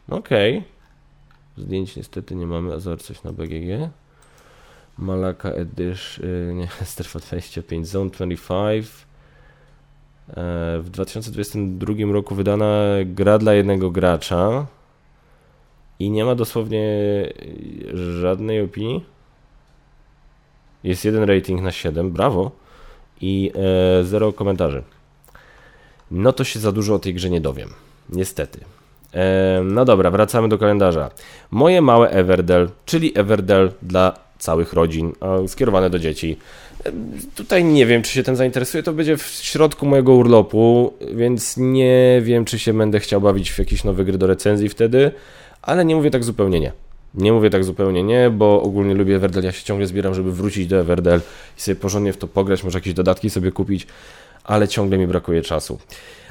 Okej. 0.10 0.58
Okay. 0.58 1.64
Zdjęć 1.66 1.96
niestety 1.96 2.36
nie 2.36 2.46
mamy, 2.46 2.74
a 2.74 2.80
zobacz 2.80 3.02
coś 3.02 3.24
na 3.24 3.32
BGG. 3.32 3.90
Malaka 4.98 5.50
Edition, 5.50 6.26
e, 6.50 6.54
nie, 6.54 6.68
Strefa 6.84 7.20
25, 7.20 7.88
Zone 7.88 8.10
25. 8.10 8.88
Eee, 10.30 10.82
w 10.82 10.90
2022 10.90 12.14
roku 12.14 12.36
wydana 12.36 12.76
gra 13.06 13.38
dla 13.38 13.54
jednego 13.54 13.92
gracza 13.92 14.66
i 16.00 16.10
nie 16.10 16.26
ma 16.26 16.36
dosłownie 16.36 16.84
żadnej 18.22 18.62
opinii. 18.62 19.06
Jest 20.84 21.06
jeden 21.06 21.24
rating 21.24 21.62
na 21.62 21.72
7, 21.72 22.12
brawo. 22.12 22.52
I 23.22 23.52
e, 24.00 24.04
zero 24.04 24.34
komentarzy. 24.34 24.84
No 26.12 26.34
to 26.34 26.44
się 26.44 26.60
za 26.60 26.72
dużo 26.72 26.96
o 26.96 27.00
tej 27.00 27.14
grze 27.14 27.30
nie 27.30 27.42
dowiem. 27.42 27.70
Niestety. 28.10 28.60
E, 29.14 29.62
no 29.64 29.86
dobra, 29.86 30.12
wracamy 30.12 30.50
do 30.50 30.58
kalendarza. 30.58 31.12
Moje 31.52 31.82
małe 31.82 32.10
Everdell, 32.10 32.70
czyli 32.86 33.18
Everdell 33.20 33.72
dla 33.82 34.14
całych 34.40 34.74
rodzin, 34.74 35.14
skierowane 35.48 35.90
do 35.90 36.00
dzieci. 36.00 36.38
E, 36.86 36.92
tutaj 37.36 37.64
nie 37.64 37.86
wiem, 37.86 38.02
czy 38.02 38.12
się 38.12 38.24
tym 38.24 38.36
zainteresuje. 38.36 38.84
To 38.84 38.94
będzie 38.94 39.18
w 39.18 39.24
środku 39.24 39.86
mojego 39.86 40.14
urlopu, 40.14 40.94
więc 41.16 41.58
nie 41.58 42.22
wiem, 42.24 42.46
czy 42.46 42.60
się 42.60 42.74
będę 42.74 43.00
chciał 43.00 43.22
bawić 43.22 43.52
w 43.52 43.60
jakieś 43.60 43.84
nowe 43.84 44.06
gry 44.06 44.18
do 44.18 44.28
recenzji 44.28 44.70
wtedy 44.70 45.12
ale 45.64 45.86
nie 45.86 45.96
mówię 45.96 46.12
tak 46.12 46.24
zupełnie 46.24 46.60
nie. 46.60 46.72
Nie 47.14 47.34
mówię 47.34 47.50
tak 47.50 47.64
zupełnie 47.64 48.04
nie, 48.04 48.30
bo 48.30 48.62
ogólnie 48.62 48.94
lubię 48.94 49.16
Everdell. 49.16 49.44
Ja 49.44 49.52
się 49.52 49.64
ciągle 49.64 49.88
zbieram, 49.88 50.14
żeby 50.14 50.32
wrócić 50.32 50.68
do 50.68 50.80
Everdell 50.80 51.22
i 51.58 51.62
sobie 51.62 51.76
porządnie 51.76 52.14
w 52.14 52.18
to 52.18 52.28
pograć, 52.28 52.64
może 52.64 52.78
jakieś 52.78 52.94
dodatki 52.94 53.30
sobie 53.30 53.52
kupić, 53.52 53.88
ale 54.44 54.68
ciągle 54.68 54.98
mi 54.98 55.08
brakuje 55.08 55.42
czasu. 55.42 55.80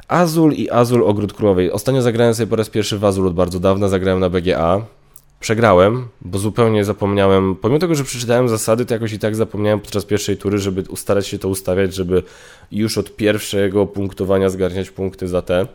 Azul 0.09 0.53
i 0.53 0.71
Azul 0.71 1.05
Ogród 1.05 1.33
Królowej. 1.33 1.73
Ostatnio 1.73 2.03
zagrałem 2.03 2.35
sobie 2.35 2.47
po 2.47 2.57
raz 2.57 2.71
pierwszy 2.71 2.99
w 2.99 3.05
Azul 3.05 3.27
od 3.27 3.35
bardzo 3.35 3.61
dawna, 3.61 3.89
zagrałem 3.89 4.21
na 4.21 4.31
BGA. 4.31 4.83
Przegrałem, 5.41 6.09
bo 6.21 6.39
zupełnie 6.39 6.85
zapomniałem, 6.85 7.57
pomimo 7.57 7.79
tego, 7.79 7.95
że 7.95 8.05
przeczytałem 8.05 8.49
zasady, 8.49 8.87
to 8.87 8.95
jakoś 8.95 9.13
i 9.13 9.19
tak 9.19 9.37
zapomniałem 9.37 9.81
podczas 9.81 10.05
pierwszej 10.05 10.37
tury, 10.37 10.59
żeby 10.59 10.85
ustarać 10.89 11.27
się 11.27 11.39
to 11.39 11.49
ustawiać, 11.49 11.95
żeby 11.95 12.23
już 12.73 12.99
od 12.99 13.17
pierwszego 13.17 13.87
punktowania 13.87 14.49
zgarniać 14.49 14.91
punkty 14.91 15.29
za 15.29 15.43
te, 15.43 15.67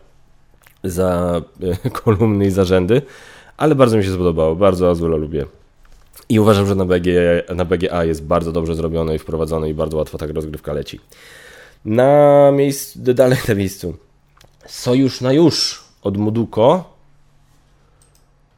za 0.83 1.41
e, 1.85 1.89
kolumny 2.03 2.45
i 2.45 2.51
za 2.51 2.65
rzędy 2.65 3.01
ale 3.57 3.75
bardzo 3.75 3.97
mi 3.97 4.03
się 4.03 4.13
spodobało, 4.13 4.55
bardzo 4.55 4.89
Azula 4.89 5.17
lubię. 5.17 5.45
I 6.29 6.39
uważam, 6.39 6.67
że 6.67 6.75
na 6.75 6.85
BGA, 6.85 7.55
na 7.55 7.65
BGA 7.65 8.03
jest 8.03 8.23
bardzo 8.23 8.51
dobrze 8.51 8.75
zrobione 8.75 9.15
i 9.15 9.19
wprowadzone 9.19 9.69
i 9.69 9.73
bardzo 9.73 9.97
łatwo 9.97 10.17
tak 10.17 10.29
rozgrywka 10.29 10.73
leci. 10.73 10.99
Na 11.85 12.51
miejscu, 12.51 12.99
dalej 13.13 13.39
na 13.47 13.55
miejscu. 13.55 13.93
Sojusz 14.65 15.21
na 15.21 15.33
już 15.33 15.83
od 16.01 16.17
Muduko. 16.17 16.97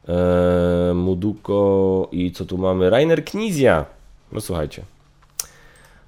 Eee, 0.08 0.94
Muduko 0.94 2.08
i 2.12 2.32
co 2.32 2.44
tu 2.44 2.58
mamy? 2.58 2.90
Rainer 2.90 3.24
Knizia. 3.24 3.84
No 4.32 4.40
słuchajcie. 4.40 4.82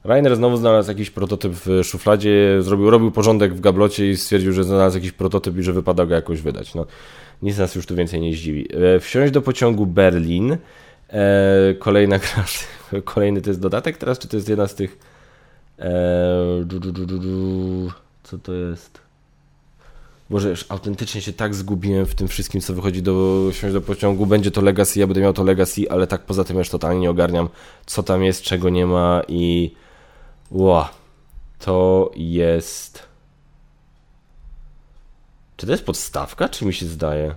Rainer 0.05 0.37
znowu 0.37 0.57
znalazł 0.57 0.89
jakiś 0.89 1.11
prototyp 1.11 1.53
w 1.53 1.85
szufladzie, 1.85 2.63
zrobił, 2.63 2.91
robił 2.91 3.11
porządek 3.11 3.55
w 3.55 3.61
gablocie 3.61 4.11
i 4.11 4.17
stwierdził, 4.17 4.53
że 4.53 4.65
znalazł 4.65 4.97
jakiś 4.97 5.13
prototyp 5.13 5.59
i 5.59 5.63
że 5.63 5.73
wypada 5.73 6.07
go 6.07 6.15
jakoś 6.15 6.41
wydać. 6.41 6.75
No, 6.75 6.87
nic 7.43 7.59
nas 7.59 7.75
już 7.75 7.87
tu 7.87 7.97
więcej 7.97 8.21
nie 8.21 8.35
zdziwi. 8.35 8.69
E, 8.95 9.01
wsiąść 9.01 9.33
do 9.33 9.43
pociągu 9.43 9.87
Berlin. 9.87 10.57
E, 11.09 11.75
kolejna 11.79 12.19
gra. 12.25 12.45
Kolejny 13.05 13.41
to 13.41 13.51
jest 13.51 13.61
dodatek 13.61 13.97
teraz, 13.97 14.19
czy 14.19 14.29
to 14.29 14.37
jest 14.37 14.49
jedna 14.49 14.69
z 14.69 14.75
tych. 14.75 14.99
E, 15.79 15.89
co 18.23 18.39
to 18.39 18.53
jest? 18.53 19.01
Boże, 20.31 20.51
już 20.51 20.65
autentycznie 20.69 21.21
się 21.21 21.33
tak 21.33 21.55
zgubiłem 21.55 22.07
w 22.07 22.15
tym 22.15 22.29
wszystkim, 22.29 22.61
co 22.61 22.75
wychodzi 22.75 23.03
do 23.03 23.49
wsiąść 23.53 23.73
do 23.73 23.81
pociągu. 23.81 24.27
Będzie 24.27 24.51
to 24.51 24.61
Legacy, 24.61 25.01
ja 25.01 25.07
będę 25.07 25.21
miał 25.21 25.33
to 25.33 25.45
Legacy, 25.45 25.91
ale 25.91 26.07
tak 26.07 26.23
poza 26.23 26.45
tym 26.45 26.59
już 26.59 26.69
totalnie 26.69 27.01
nie 27.01 27.11
ogarniam, 27.11 27.49
co 27.87 28.03
tam 28.03 28.23
jest, 28.23 28.43
czego 28.43 28.71
nie 28.71 28.87
ma 28.87 29.23
i. 29.29 29.75
Ła. 30.51 30.91
To 31.59 32.11
jest. 32.17 33.12
Czy 35.63 35.67
to 35.67 35.73
jest 35.73 35.87
podstawka, 35.87 36.49
czy 36.49 36.65
mi 36.65 36.75
się 36.75 36.87
zdaje? 36.87 37.35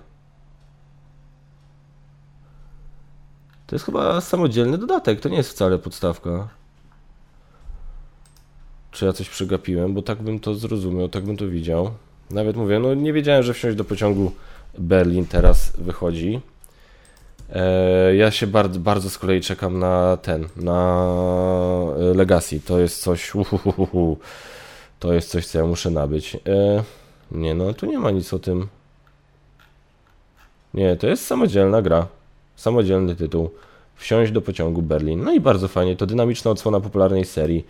To 3.66 3.76
jest 3.76 3.84
chyba 3.84 4.20
samodzielny 4.20 4.78
dodatek, 4.78 5.20
to 5.20 5.28
nie 5.28 5.36
jest 5.36 5.50
wcale 5.50 5.78
podstawka. 5.78 6.48
Czy 8.90 9.04
ja 9.04 9.12
coś 9.12 9.28
przegapiłem, 9.28 9.94
bo 9.94 10.02
tak 10.02 10.22
bym 10.22 10.40
to 10.40 10.54
zrozumiał, 10.54 11.08
tak 11.08 11.24
bym 11.24 11.36
to 11.36 11.48
widział. 11.48 11.90
Nawet 12.30 12.56
mówię, 12.56 12.78
no 12.78 12.94
nie 12.94 13.12
wiedziałem, 13.12 13.42
że 13.42 13.54
wsiąść 13.54 13.76
do 13.76 13.84
pociągu 13.84 14.32
Berlin 14.78 15.26
teraz 15.26 15.72
wychodzi. 15.78 16.40
E, 17.52 18.16
ja 18.16 18.30
się 18.30 18.46
bardzo, 18.46 18.80
bardzo 18.80 19.10
z 19.10 19.18
kolei 19.18 19.40
czekam 19.40 19.78
na 19.78 20.16
ten, 20.16 20.48
na 20.56 21.06
Legacy. 22.14 22.60
To 22.60 22.78
jest 22.78 23.02
coś, 23.02 23.34
uhuhuhu, 23.34 24.18
to 24.98 25.12
jest 25.12 25.30
coś, 25.30 25.46
co 25.46 25.58
ja 25.58 25.66
muszę 25.66 25.90
nabyć. 25.90 26.34
E, 26.34 27.05
nie, 27.30 27.54
no 27.54 27.74
tu 27.74 27.86
nie 27.86 27.98
ma 27.98 28.10
nic 28.10 28.34
o 28.34 28.38
tym. 28.38 28.66
Nie, 30.74 30.96
to 30.96 31.06
jest 31.06 31.26
samodzielna 31.26 31.82
gra. 31.82 32.06
Samodzielny 32.56 33.16
tytuł. 33.16 33.50
Wsiąść 33.96 34.32
do 34.32 34.40
pociągu 34.40 34.82
Berlin. 34.82 35.24
No 35.24 35.32
i 35.32 35.40
bardzo 35.40 35.68
fajnie. 35.68 35.96
To 35.96 36.06
dynamiczna 36.06 36.50
odsłona 36.50 36.80
popularnej 36.80 37.24
serii. 37.24 37.66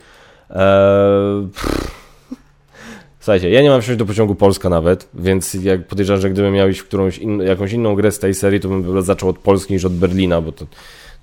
Eee, 0.49 1.47
Słuchajcie, 3.19 3.49
ja 3.49 3.61
nie 3.61 3.69
mam 3.69 3.81
wsiąść 3.81 3.99
do 3.99 4.05
pociągu 4.05 4.35
Polska 4.35 4.69
nawet, 4.69 5.09
więc 5.13 5.53
jak 5.53 5.87
podejrzewam, 5.87 6.21
że 6.21 6.29
gdybym 6.29 6.53
miał 6.53 6.69
iść 6.69 6.79
w 6.79 6.87
którąś 6.87 7.17
in, 7.17 7.39
jakąś 7.41 7.71
inną 7.71 7.95
grę 7.95 8.11
z 8.11 8.19
tej 8.19 8.33
serii, 8.33 8.59
to 8.59 8.67
bym 8.67 9.01
zaczął 9.01 9.29
od 9.29 9.37
Polski 9.37 9.73
niż 9.73 9.85
od 9.85 9.93
Berlina, 9.93 10.41
bo 10.41 10.51
to 10.51 10.65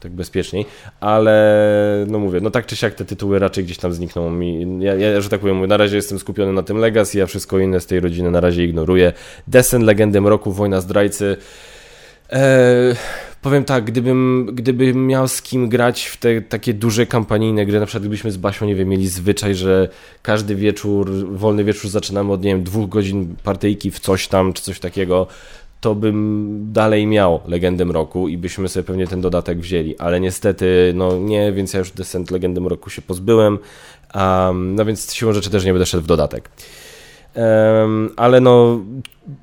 tak 0.04 0.12
bezpieczniej, 0.12 0.66
ale 1.00 2.06
no 2.08 2.18
mówię, 2.18 2.40
no 2.40 2.50
tak 2.50 2.66
czy 2.66 2.76
siak 2.76 2.94
te 2.94 3.04
tytuły 3.04 3.38
raczej 3.38 3.64
gdzieś 3.64 3.78
tam 3.78 3.92
znikną 3.92 4.30
mi. 4.30 4.66
Ja, 4.84 4.94
ja 4.94 5.20
że 5.20 5.28
tak 5.28 5.40
powiem, 5.40 5.66
na 5.66 5.76
razie 5.76 5.96
jestem 5.96 6.18
skupiony 6.18 6.52
na 6.52 6.62
tym 6.62 6.76
Legacy, 6.76 7.22
a 7.22 7.26
wszystko 7.26 7.58
inne 7.58 7.80
z 7.80 7.86
tej 7.86 8.00
rodziny 8.00 8.30
na 8.30 8.40
razie 8.40 8.64
ignoruję. 8.64 9.12
Descent, 9.48 9.84
Legendę 9.84 10.20
Mroku, 10.20 10.52
Wojna 10.52 10.80
Zdrajcy. 10.80 11.36
Eee, 12.30 12.94
powiem 13.42 13.64
tak, 13.64 13.84
gdybym, 13.84 14.48
gdybym 14.52 15.06
miał 15.06 15.28
z 15.28 15.42
kim 15.42 15.68
grać 15.68 16.04
w 16.04 16.16
te 16.16 16.42
takie 16.42 16.74
duże 16.74 17.06
kampanijne 17.06 17.66
gry, 17.66 17.80
na 17.80 17.86
przykład 17.86 18.02
gdybyśmy 18.02 18.30
z 18.30 18.36
Basią, 18.36 18.66
nie 18.66 18.74
wiem, 18.74 18.88
mieli 18.88 19.08
zwyczaj, 19.08 19.54
że 19.54 19.88
każdy 20.22 20.54
wieczór, 20.54 21.10
wolny 21.36 21.64
wieczór 21.64 21.90
zaczynamy 21.90 22.32
od, 22.32 22.42
nie 22.42 22.50
wiem, 22.50 22.62
dwóch 22.62 22.88
godzin 22.88 23.36
partyjki 23.42 23.90
w 23.90 23.98
coś 23.98 24.28
tam, 24.28 24.52
czy 24.52 24.62
coś 24.62 24.80
takiego, 24.80 25.26
to 25.84 25.94
bym 25.94 26.68
dalej 26.72 27.06
miał 27.06 27.40
Legendę 27.46 27.84
Mroku 27.84 28.28
i 28.28 28.38
byśmy 28.38 28.68
sobie 28.68 28.84
pewnie 28.84 29.06
ten 29.06 29.20
dodatek 29.20 29.58
wzięli, 29.58 29.98
ale 29.98 30.20
niestety, 30.20 30.92
no 30.94 31.18
nie, 31.18 31.52
więc 31.52 31.72
ja 31.72 31.78
już 31.78 31.90
Descent 31.90 32.30
Legendy 32.30 32.60
Mroku 32.60 32.90
się 32.90 33.02
pozbyłem, 33.02 33.58
um, 34.14 34.74
no 34.74 34.84
więc 34.84 35.14
siłą 35.14 35.32
rzeczy 35.32 35.50
też 35.50 35.64
nie 35.64 35.72
będę 35.72 35.86
szedł 35.86 36.04
w 36.04 36.06
dodatek. 36.06 36.50
ale 38.16 38.40
no 38.40 38.80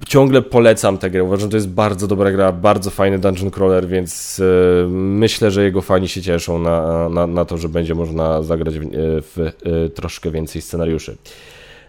ciągle 0.08 0.42
polecam 0.42 0.98
tę 0.98 1.10
grę. 1.10 1.24
Uważam, 1.24 1.42
że 1.42 1.50
to 1.50 1.58
jest 1.58 1.70
bardzo 1.70 2.08
dobra 2.08 2.32
gra, 2.32 2.52
bardzo 2.52 2.90
fajny 2.90 3.20
dungeon 3.20 3.52
crawler, 3.52 3.88
więc 3.88 4.40
e, 4.40 4.88
myślę, 4.90 5.52
że 5.52 5.64
jego 5.64 5.82
fani 5.82 6.08
się 6.08 6.22
cieszą 6.22 6.60
na, 6.60 7.10
na, 7.10 7.28
na 7.28 7.46
to, 7.46 7.58
że 7.58 7.70
będzie 7.70 7.96
można 7.96 8.44
zagrać 8.44 8.80
w, 8.80 8.84
w, 8.84 9.52
w 9.66 9.92
troszkę 9.96 10.32
więcej 10.32 10.62
scenariuszy. 10.62 11.18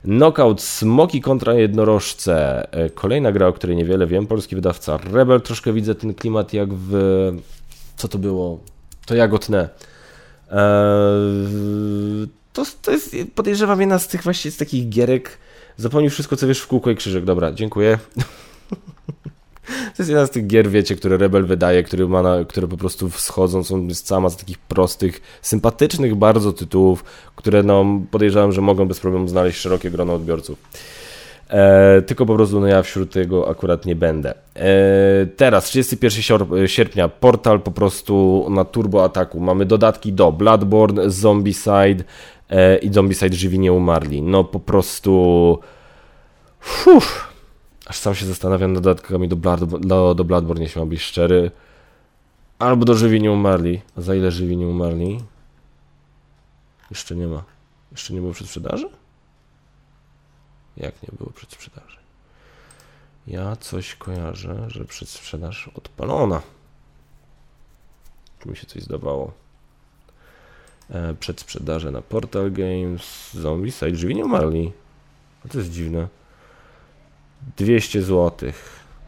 Knockout 0.04 0.62
Smoki 0.62 1.20
kontra 1.20 1.54
jednorożce. 1.54 2.66
E, 2.72 2.90
kolejna 2.90 3.32
gra, 3.32 3.46
o 3.46 3.52
której 3.52 3.76
niewiele 3.76 4.06
wiem. 4.06 4.26
Polski 4.26 4.54
wydawca 4.54 4.96
Rebel. 4.96 5.40
Troszkę 5.40 5.72
widzę 5.72 5.94
ten 5.94 6.14
klimat 6.14 6.52
jak 6.52 6.68
w... 6.74 6.92
Co 7.96 8.08
to 8.08 8.18
było? 8.18 8.60
To 9.06 9.14
jagotne. 9.14 9.68
Eee, 10.50 10.58
to, 12.52 12.64
to 12.82 12.90
jest, 12.90 13.16
podejrzewam, 13.34 13.80
jedna 13.80 13.98
z 13.98 14.08
tych 14.08 14.22
właśnie 14.22 14.50
z 14.50 14.56
takich 14.56 14.88
gierek. 14.88 15.38
Zapomnij 15.76 16.10
wszystko, 16.10 16.36
co 16.36 16.46
wiesz 16.46 16.60
w 16.60 16.66
kółko 16.66 16.90
i 16.90 16.96
krzyżyk. 16.96 17.24
Dobra, 17.24 17.52
dziękuję. 17.52 17.98
To 19.96 20.02
jest 20.02 20.10
jedna 20.10 20.26
z 20.26 20.30
tych 20.30 20.46
gier, 20.46 20.70
wiecie, 20.70 20.96
które 20.96 21.16
Rebel 21.16 21.46
wydaje, 21.46 21.82
które, 21.82 22.06
ma 22.06 22.22
na, 22.22 22.44
które 22.44 22.68
po 22.68 22.76
prostu 22.76 23.10
wschodzą, 23.10 23.64
są 23.64 23.88
sama 23.94 24.30
z 24.30 24.36
takich 24.36 24.58
prostych, 24.58 25.20
sympatycznych 25.42 26.14
bardzo 26.14 26.52
tytułów, 26.52 27.04
które 27.36 27.62
no, 27.62 27.84
podejrzewam, 28.10 28.52
że 28.52 28.60
mogą 28.60 28.88
bez 28.88 29.00
problemu 29.00 29.28
znaleźć 29.28 29.60
szerokie 29.60 29.90
grono 29.90 30.14
odbiorców. 30.14 30.58
E, 31.52 32.02
tylko 32.02 32.26
po 32.26 32.34
prostu 32.34 32.60
no 32.60 32.66
ja 32.66 32.82
wśród 32.82 33.10
tego 33.10 33.50
akurat 33.50 33.86
nie 33.86 33.96
będę. 33.96 34.34
E, 34.56 35.26
teraz, 35.36 35.64
31 35.64 36.68
sierpnia, 36.68 37.08
portal 37.08 37.60
po 37.60 37.70
prostu 37.70 38.46
na 38.50 38.64
turbo 38.64 39.04
ataku. 39.04 39.40
Mamy 39.40 39.66
dodatki 39.66 40.12
do 40.12 40.32
Bloodborne, 40.32 41.10
Zombicide 41.10 42.04
e, 42.50 42.78
i 42.78 42.92
Zombicide 42.92 43.36
Żywi 43.36 43.58
Nie 43.58 43.72
Umarli. 43.72 44.22
No 44.22 44.44
po 44.44 44.60
prostu... 44.60 45.58
Fuh, 46.60 47.31
aż 47.86 47.98
sam 47.98 48.14
się 48.14 48.26
zastanawiam 48.26 48.72
nad 48.72 48.82
dodatkami 48.82 49.28
do, 49.28 49.36
Blood, 49.36 49.64
do, 49.64 50.14
do 50.14 50.24
Bloodborne, 50.24 50.62
jeśli 50.62 50.78
mam 50.78 50.88
być 50.88 51.02
szczery. 51.02 51.50
Albo 52.58 52.84
do 52.84 52.94
Żywi 52.94 53.20
Nie 53.20 53.32
Umarli. 53.32 53.80
A 53.96 54.00
za 54.00 54.14
ile 54.14 54.30
Żywi 54.30 54.56
Nie 54.56 54.66
Umarli? 54.66 55.24
Jeszcze 56.90 57.16
nie 57.16 57.26
ma. 57.26 57.42
Jeszcze 57.92 58.14
nie 58.14 58.20
było 58.20 58.32
przed 58.32 58.46
sprzedaży? 58.46 58.90
Jak 60.76 61.02
nie 61.02 61.08
było 61.18 61.30
przedsprzedaży? 61.30 61.96
Ja 63.26 63.56
coś 63.56 63.94
kojarzę, 63.94 64.64
że 64.68 64.84
przedsprzedaż 64.84 65.70
odpalona. 65.74 66.42
Czy 68.38 68.48
mi 68.48 68.56
się 68.56 68.66
coś 68.66 68.82
zdawało? 68.82 69.32
E, 70.90 71.14
przedsprzedaże 71.14 71.90
na 71.90 72.02
Portal 72.02 72.52
Games, 72.52 73.32
Zombie 73.34 73.72
Side, 73.72 73.96
Żywi 73.96 74.14
nie 74.14 74.24
umarli. 74.24 74.72
A 75.44 75.48
to 75.48 75.58
jest 75.58 75.70
dziwne. 75.70 76.08
200 77.56 78.02
zł. 78.02 78.52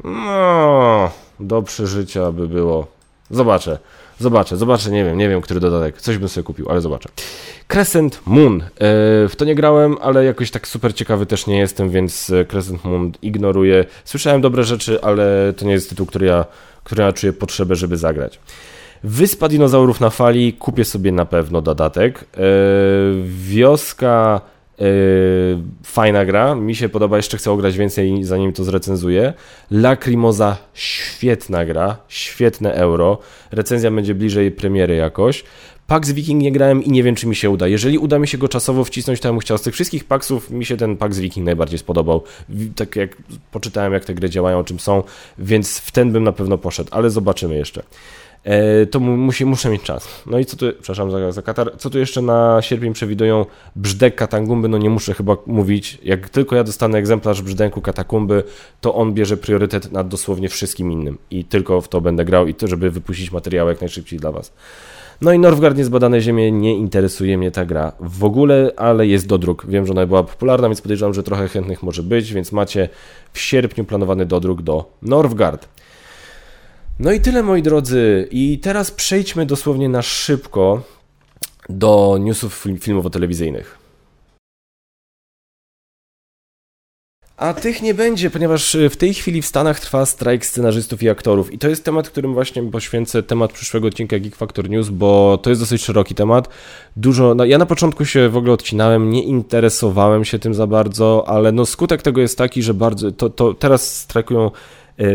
No, 0.05 1.11
do 1.41 1.62
przeżycia 1.62 2.33
by 2.33 2.49
było. 2.49 2.87
Zobaczę. 3.31 3.79
Zobaczę, 4.21 4.57
zobaczę, 4.57 4.91
nie 4.91 5.05
wiem, 5.05 5.19
nie 5.19 5.29
wiem, 5.29 5.41
który 5.41 5.61
dodatek. 5.61 6.00
Coś 6.00 6.19
bym 6.19 6.29
sobie 6.29 6.45
kupił, 6.45 6.71
ale 6.71 6.81
zobaczę. 6.81 7.09
Crescent 7.69 8.21
Moon. 8.26 8.61
E, 8.61 8.69
w 9.29 9.33
to 9.37 9.45
nie 9.45 9.55
grałem, 9.55 9.97
ale 10.00 10.25
jakoś 10.25 10.50
tak 10.50 10.69
super 10.69 10.95
ciekawy 10.95 11.26
też 11.26 11.47
nie 11.47 11.59
jestem, 11.59 11.91
więc 11.91 12.31
e, 12.31 12.45
Crescent 12.45 12.85
Moon 12.85 13.12
ignoruję. 13.23 13.85
Słyszałem 14.05 14.41
dobre 14.41 14.64
rzeczy, 14.64 15.03
ale 15.03 15.53
to 15.57 15.64
nie 15.64 15.73
jest 15.73 15.88
tytuł, 15.88 16.07
który 16.07 16.26
ja, 16.26 16.45
który 16.85 17.03
ja 17.03 17.12
czuję 17.12 17.33
potrzebę, 17.33 17.76
żeby 17.76 17.97
zagrać. 17.97 18.41
Wyspa 19.05 19.49
dinozaurów 19.49 20.00
na 20.00 20.11
fali, 20.11 20.53
kupię 20.53 20.85
sobie 20.85 21.12
na 21.12 21.25
pewno 21.25 21.62
dodatek. 21.62 22.25
E, 22.35 22.41
wioska 23.25 24.41
fajna 25.83 26.25
gra, 26.25 26.54
mi 26.54 26.75
się 26.75 26.88
podoba, 26.88 27.16
jeszcze 27.16 27.37
chcę 27.37 27.50
ograć 27.50 27.76
więcej 27.76 28.25
zanim 28.25 28.52
to 28.52 28.64
zrecenzuję. 28.64 29.33
Lacrimosa, 29.71 30.57
świetna 30.75 31.64
gra, 31.64 31.97
świetne 32.09 32.75
euro. 32.75 33.19
Recenzja 33.50 33.90
będzie 33.90 34.14
bliżej 34.14 34.50
premiery 34.50 34.97
jakoś. 34.97 35.45
Pax 35.87 36.11
Viking 36.11 36.43
nie 36.43 36.52
grałem 36.52 36.83
i 36.85 36.90
nie 36.90 37.02
wiem, 37.02 37.14
czy 37.14 37.26
mi 37.26 37.37
się 37.37 37.50
uda. 37.50 37.69
Jeżeli 37.69 37.99
uda 37.99 38.19
mi 38.19 38.28
się 38.28 38.38
go 38.38 38.49
czasowo 38.49 38.85
wcisnąć, 38.85 39.21
to 39.21 39.28
ja 39.28 39.33
bym 39.33 39.40
chciał. 39.40 39.59
Z 39.59 39.62
tych 39.62 39.75
wszystkich 39.75 40.04
Paxów 40.04 40.50
mi 40.50 40.64
się 40.64 40.76
ten 40.76 40.97
Pax 40.97 41.19
Viking 41.19 41.47
najbardziej 41.47 41.78
spodobał. 41.78 42.23
Tak 42.76 42.97
jak 42.97 43.16
poczytałem, 43.52 43.93
jak 43.93 44.04
te 44.04 44.14
gry 44.14 44.31
działają, 44.31 44.64
czym 44.64 44.81
są, 44.81 45.02
więc 45.38 45.78
w 45.78 45.93
ten 45.93 46.12
bym 46.12 46.25
na 46.25 46.33
pewno 46.33 46.59
poszedł, 46.59 46.88
ale 46.93 47.11
zobaczymy 47.11 47.57
jeszcze. 47.57 47.83
E, 48.45 48.87
to 48.87 49.01
musi, 49.01 49.45
muszę 49.45 49.71
mieć 49.71 49.83
czas. 49.83 50.23
No 50.26 50.39
i 50.39 50.45
co 50.45 50.57
tu, 50.57 50.67
przepraszam 50.73 51.11
za, 51.11 51.33
za 51.33 51.43
Katar, 51.43 51.73
co 51.78 51.91
tu 51.91 51.99
jeszcze 51.99 52.23
na 52.23 52.63
sierpień 52.63 52.93
przewidują? 52.93 53.47
Brzdek 53.76 54.15
Katangumby, 54.15 54.69
no 54.69 54.78
nie 54.78 54.91
muszę 54.91 55.15
chyba 55.15 55.37
mówić, 55.47 55.99
jak 56.02 56.28
tylko 56.28 56.57
ja 56.57 56.65
dostanę 56.65 56.99
egzemplarz 56.99 57.43
Brzdęku 57.43 57.80
Katakumby, 57.80 58.43
to 58.80 58.95
on 58.95 59.15
bierze 59.15 59.37
priorytet 59.37 59.93
nad 59.93 60.09
dosłownie 60.09 60.49
wszystkim 60.49 60.93
innym 60.93 61.19
i 61.30 61.45
tylko 61.45 61.80
w 61.80 61.89
to 61.89 62.00
będę 62.00 62.25
grał 62.25 62.47
i 62.47 62.54
to, 62.54 62.67
żeby 62.67 62.91
wypuścić 62.91 63.33
materiał 63.33 63.69
jak 63.69 63.80
najszybciej 63.80 64.19
dla 64.19 64.33
Was. 64.33 64.52
No 65.21 65.33
i 65.33 65.39
Norwgard 65.39 65.76
Niezbadane 65.76 66.21
Ziemie, 66.21 66.52
nie 66.52 66.76
interesuje 66.76 67.39
mnie 67.39 67.50
ta 67.50 67.65
gra 67.65 67.93
w 68.00 68.25
ogóle, 68.25 68.73
ale 68.76 69.07
jest 69.07 69.26
dodruk. 69.26 69.67
Wiem, 69.69 69.87
że 69.87 69.93
ona 69.93 70.07
była 70.07 70.23
popularna, 70.23 70.69
więc 70.69 70.80
podejrzewam, 70.80 71.15
że 71.15 71.23
trochę 71.23 71.49
chętnych 71.49 71.83
może 71.83 72.02
być, 72.02 72.33
więc 72.33 72.52
macie 72.52 72.89
w 73.33 73.41
sierpniu 73.41 73.85
planowany 73.85 74.26
dodruk 74.26 74.63
do 74.63 74.93
Norwgard. 75.02 75.69
No 76.99 77.13
i 77.13 77.21
tyle 77.21 77.43
moi 77.43 77.63
drodzy. 77.63 78.28
I 78.30 78.59
teraz 78.59 78.91
przejdźmy 78.91 79.47
dosłownie 79.47 79.89
na 79.89 80.02
szybko 80.02 80.83
do 81.69 82.19
newsów 82.21 82.67
filmowo-telewizyjnych. 82.80 83.78
A 87.37 87.54
tych 87.54 87.83
nie 87.83 87.95
będzie, 87.95 88.30
ponieważ 88.30 88.76
w 88.91 88.97
tej 88.97 89.15
chwili 89.15 89.43
w 89.43 89.47
Stanach 89.47 89.80
trwa 89.80 90.07
strajk 90.07 90.47
scenarzystów 90.47 91.02
i 91.02 91.09
aktorów. 91.09 91.52
I 91.52 91.59
to 91.59 91.69
jest 91.69 91.85
temat, 91.85 92.11
którym 92.11 92.35
właśnie 92.35 92.63
poświęcę 92.63 93.23
temat 93.23 93.52
przyszłego 93.52 93.87
odcinka 93.87 94.19
Geek 94.19 94.37
Factor 94.37 94.71
News, 94.71 94.89
bo 94.89 95.39
to 95.43 95.50
jest 95.50 95.63
dosyć 95.63 95.85
szeroki 95.85 96.15
temat. 96.15 96.49
Dużo. 96.97 97.35
No, 97.35 97.45
ja 97.45 97.59
na 97.59 97.67
początku 97.67 98.04
się 98.04 98.28
w 98.28 98.37
ogóle 98.37 98.52
odcinałem, 98.52 99.11
nie 99.11 99.23
interesowałem 99.23 100.25
się 100.25 100.39
tym 100.39 100.54
za 100.54 100.67
bardzo, 100.67 101.25
ale 101.26 101.52
no 101.52 101.67
skutek 101.67 102.02
tego 102.02 102.21
jest 102.21 102.39
taki, 102.39 102.63
że 102.63 102.75
bardzo. 102.75 103.13
To, 103.13 103.30
to 103.30 103.54
teraz 103.54 103.99
strajkują 103.99 104.50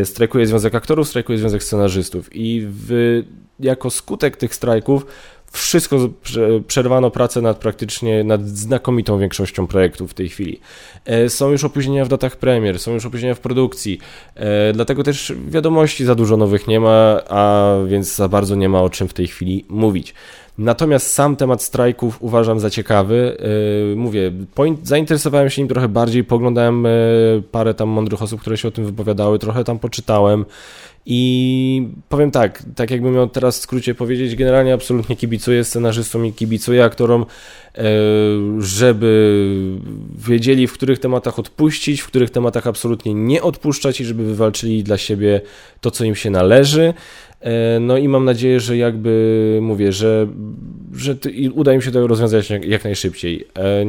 strajkuje 0.03 0.47
Związek 0.47 0.75
Aktorów, 0.75 1.07
strajkuje 1.07 1.37
Związek 1.37 1.63
Scenarzystów 1.63 2.35
i 2.35 2.67
w, 2.67 3.23
jako 3.59 3.89
skutek 3.89 4.37
tych 4.37 4.55
strajków 4.55 5.05
wszystko 5.51 6.09
przerwano 6.67 7.11
pracę 7.11 7.41
nad 7.41 7.57
praktycznie 7.57 8.23
nad 8.23 8.47
znakomitą 8.47 9.19
większością 9.19 9.67
projektów 9.67 10.11
w 10.11 10.13
tej 10.13 10.29
chwili. 10.29 10.59
E, 11.05 11.29
są 11.29 11.51
już 11.51 11.63
opóźnienia 11.63 12.05
w 12.05 12.07
datach 12.07 12.35
premier, 12.35 12.79
są 12.79 12.93
już 12.93 13.05
opóźnienia 13.05 13.35
w 13.35 13.39
produkcji, 13.39 13.99
e, 14.35 14.73
dlatego 14.73 15.03
też 15.03 15.33
wiadomości 15.47 16.05
za 16.05 16.15
dużo 16.15 16.37
nowych 16.37 16.67
nie 16.67 16.79
ma, 16.79 17.21
a 17.29 17.75
więc 17.87 18.15
za 18.15 18.27
bardzo 18.27 18.55
nie 18.55 18.69
ma 18.69 18.81
o 18.81 18.89
czym 18.89 19.07
w 19.07 19.13
tej 19.13 19.27
chwili 19.27 19.65
mówić. 19.69 20.13
Natomiast 20.59 21.11
sam 21.11 21.35
temat 21.35 21.63
strajków 21.63 22.23
uważam 22.23 22.59
za 22.59 22.69
ciekawy. 22.69 23.37
Yy, 23.89 23.95
mówię, 23.95 24.31
zainteresowałem 24.83 25.49
się 25.49 25.61
nim 25.61 25.69
trochę 25.69 25.87
bardziej, 25.87 26.23
poglądałem 26.23 26.83
yy, 26.83 27.43
parę 27.51 27.73
tam 27.73 27.89
mądrych 27.89 28.21
osób, 28.21 28.41
które 28.41 28.57
się 28.57 28.67
o 28.67 28.71
tym 28.71 28.85
wypowiadały, 28.85 29.39
trochę 29.39 29.63
tam 29.63 29.79
poczytałem. 29.79 30.45
I 31.05 31.87
powiem 32.09 32.31
tak, 32.31 32.63
tak 32.75 32.91
jakbym 32.91 33.13
miał 33.13 33.29
teraz 33.29 33.59
w 33.59 33.61
skrócie 33.61 33.95
powiedzieć, 33.95 34.35
generalnie 34.35 34.73
absolutnie 34.73 35.15
kibicuję 35.15 35.63
scenarzystom 35.63 36.25
i 36.25 36.33
kibicuję 36.33 36.83
aktorom, 36.83 37.25
yy, 37.77 37.83
żeby 38.59 39.41
wiedzieli, 40.17 40.67
w 40.67 40.73
których 40.73 40.99
tematach 40.99 41.39
odpuścić, 41.39 42.01
w 42.01 42.07
których 42.07 42.29
tematach 42.29 42.67
absolutnie 42.67 43.13
nie 43.13 43.41
odpuszczać 43.41 44.01
i 44.01 44.05
żeby 44.05 44.23
wywalczyli 44.23 44.83
dla 44.83 44.97
siebie 44.97 45.41
to, 45.81 45.91
co 45.91 46.03
im 46.03 46.15
się 46.15 46.29
należy. 46.29 46.93
E, 47.41 47.79
no 47.79 47.97
i 47.97 48.07
mam 48.07 48.25
nadzieję, 48.25 48.59
że 48.59 48.77
jakby 48.77 49.59
mówię, 49.61 49.91
że, 49.91 50.27
że 50.93 51.15
uda 51.53 51.73
im 51.73 51.81
się 51.81 51.91
to 51.91 52.07
rozwiązać 52.07 52.49
jak, 52.49 52.83
najszybciej. 52.83 53.47
E, 53.57 53.85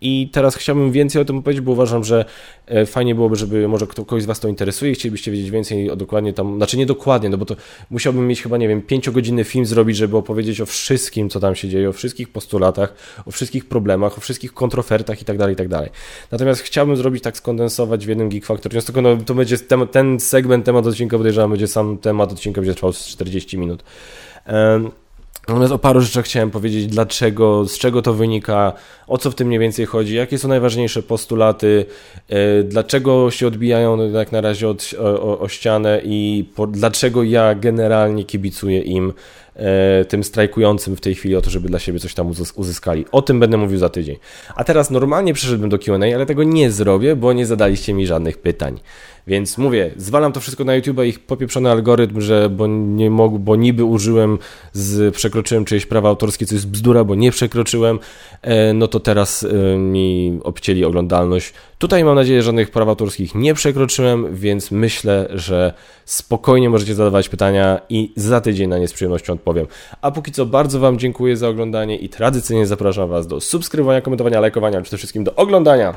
I 0.00 0.28
teraz 0.32 0.56
chciałbym 0.56 0.92
więcej 0.92 1.22
o 1.22 1.24
tym 1.24 1.42
powiedzieć, 1.42 1.64
bo 1.64 1.72
uważam, 1.72 2.04
że 2.04 2.24
e, 2.66 2.86
fajnie 2.86 3.14
byłoby, 3.14 3.36
żeby 3.36 3.68
może 3.68 3.86
kogoś 3.86 4.22
z 4.22 4.26
Was 4.26 4.40
to 4.40 4.48
interesuje 4.48 4.92
i 4.92 4.94
chcielibyście 4.94 5.30
wiedzieć 5.30 5.50
więcej 5.50 5.90
o 5.90 5.96
dokładnie 5.96 6.32
tam, 6.32 6.56
znaczy 6.56 6.76
nie 6.76 6.86
dokładnie, 6.86 7.28
no 7.28 7.38
bo 7.38 7.44
to 7.44 7.56
musiałbym 7.90 8.26
mieć 8.26 8.42
chyba, 8.42 8.56
nie 8.56 8.68
wiem, 8.68 8.82
pięciogodzinny 8.82 9.44
film 9.44 9.66
zrobić, 9.66 9.96
żeby 9.96 10.16
opowiedzieć 10.16 10.60
o 10.60 10.66
wszystkim, 10.66 11.28
co 11.28 11.40
tam 11.40 11.54
się 11.54 11.68
dzieje, 11.68 11.88
o 11.88 11.92
wszystkich 11.92 12.28
postulatach, 12.28 12.94
o 13.26 13.30
wszystkich 13.30 13.64
problemach, 13.68 14.18
o 14.18 14.20
wszystkich 14.20 14.54
kontrofertach 14.54 15.22
i 15.22 15.24
tak 15.24 15.38
dalej, 15.38 15.52
i 15.52 15.56
tak 15.56 15.68
dalej. 15.68 15.90
Natomiast 16.30 16.60
chciałbym 16.60 16.96
zrobić 16.96 17.22
tak, 17.22 17.36
skondensować 17.36 18.06
w 18.06 18.08
jednym 18.08 18.28
Geek 18.28 18.46
Factor, 18.46 18.72
więc 18.72 18.84
tylko 18.84 19.02
no, 19.02 19.16
to 19.16 19.34
będzie 19.34 19.58
temat, 19.58 19.92
ten 19.92 20.20
segment, 20.20 20.64
temat 20.64 20.86
odcinka 20.86 21.16
podejrzewam, 21.18 21.50
będzie 21.50 21.68
sam 21.68 21.98
temat 21.98 22.32
odcinka, 22.32 22.60
będzie 22.60 22.74
trwał 22.74 22.91
z 22.92 23.06
40 23.06 23.58
minut. 23.58 23.84
Natomiast 25.48 25.72
o 25.72 25.78
paru 25.78 26.00
rzeczach 26.00 26.24
chciałem 26.24 26.50
powiedzieć, 26.50 26.86
dlaczego, 26.86 27.68
z 27.68 27.78
czego 27.78 28.02
to 28.02 28.14
wynika, 28.14 28.72
o 29.06 29.18
co 29.18 29.30
w 29.30 29.34
tym 29.34 29.48
mniej 29.48 29.60
więcej 29.60 29.86
chodzi, 29.86 30.14
jakie 30.14 30.38
są 30.38 30.48
najważniejsze 30.48 31.02
postulaty, 31.02 31.84
e, 32.28 32.62
dlaczego 32.62 33.30
się 33.30 33.46
odbijają 33.46 34.10
jak 34.10 34.32
na 34.32 34.40
razie 34.40 34.68
od, 34.68 34.90
o, 34.98 35.38
o 35.38 35.48
ścianę 35.48 36.00
i 36.04 36.44
po, 36.56 36.66
dlaczego 36.66 37.22
ja 37.22 37.54
generalnie 37.54 38.24
kibicuję 38.24 38.80
im 38.80 39.12
e, 39.56 40.04
tym 40.04 40.24
strajkującym 40.24 40.96
w 40.96 41.00
tej 41.00 41.14
chwili 41.14 41.36
o 41.36 41.42
to, 41.42 41.50
żeby 41.50 41.68
dla 41.68 41.78
siebie 41.78 41.98
coś 41.98 42.14
tam 42.14 42.32
uzyskali. 42.54 43.04
O 43.12 43.22
tym 43.22 43.40
będę 43.40 43.56
mówił 43.56 43.78
za 43.78 43.88
tydzień. 43.88 44.16
A 44.56 44.64
teraz 44.64 44.90
normalnie 44.90 45.34
przeszedłbym 45.34 45.70
do 45.70 45.78
Q&A, 45.78 46.14
ale 46.14 46.26
tego 46.26 46.42
nie 46.42 46.70
zrobię, 46.70 47.16
bo 47.16 47.32
nie 47.32 47.46
zadaliście 47.46 47.94
mi 47.94 48.06
żadnych 48.06 48.38
pytań. 48.38 48.80
Więc 49.26 49.58
mówię, 49.58 49.90
zwalam 49.96 50.32
to 50.32 50.40
wszystko 50.40 50.64
na 50.64 50.74
YouTube, 50.74 51.04
ich 51.04 51.20
popieprzony 51.20 51.70
algorytm, 51.70 52.20
że 52.20 52.50
bo 52.50 52.66
nie 52.66 53.10
mógł, 53.10 53.38
bo 53.38 53.56
niby 53.56 53.84
użyłem, 53.84 54.38
z, 54.72 55.14
przekroczyłem 55.14 55.64
czyjeś 55.64 55.86
prawa 55.86 56.08
autorskie, 56.08 56.46
co 56.46 56.54
jest 56.54 56.68
bzdura, 56.68 57.04
bo 57.04 57.14
nie 57.14 57.30
przekroczyłem, 57.30 57.98
e, 58.42 58.72
no 58.72 58.88
to 58.88 59.00
teraz 59.00 59.44
e, 59.44 59.78
mi 59.78 60.40
obcięli 60.42 60.84
oglądalność. 60.84 61.52
Tutaj 61.78 62.04
mam 62.04 62.14
nadzieję, 62.14 62.42
że 62.42 62.46
żadnych 62.46 62.70
praw 62.70 62.88
autorskich 62.88 63.34
nie 63.34 63.54
przekroczyłem, 63.54 64.36
więc 64.36 64.70
myślę, 64.70 65.28
że 65.30 65.72
spokojnie 66.04 66.70
możecie 66.70 66.94
zadawać 66.94 67.28
pytania 67.28 67.80
i 67.88 68.12
za 68.16 68.40
tydzień 68.40 68.68
na 68.68 68.78
nie 68.78 68.88
z 68.88 68.92
przyjemnością 68.92 69.32
odpowiem. 69.32 69.66
A 70.00 70.10
póki 70.10 70.32
co 70.32 70.46
bardzo 70.46 70.80
Wam 70.80 70.98
dziękuję 70.98 71.36
za 71.36 71.48
oglądanie 71.48 71.96
i 71.96 72.08
tradycyjnie 72.08 72.66
zapraszam 72.66 73.08
Was 73.08 73.26
do 73.26 73.40
subskrybowania, 73.40 74.00
komentowania, 74.00 74.40
lajkowania, 74.40 74.76
ale 74.76 74.82
przede 74.82 74.98
wszystkim 74.98 75.24
do 75.24 75.34
oglądania 75.34 75.94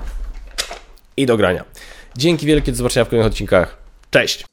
i 1.18 1.26
do 1.26 1.38
grania. 1.38 1.64
Dzięki 2.18 2.46
wielkie, 2.46 2.72
do 2.72 2.78
zobaczenia 2.78 3.06
w 3.06 3.10
kolejnych 3.10 3.32
odcinkach. 3.32 3.78
Cześć! 4.10 4.46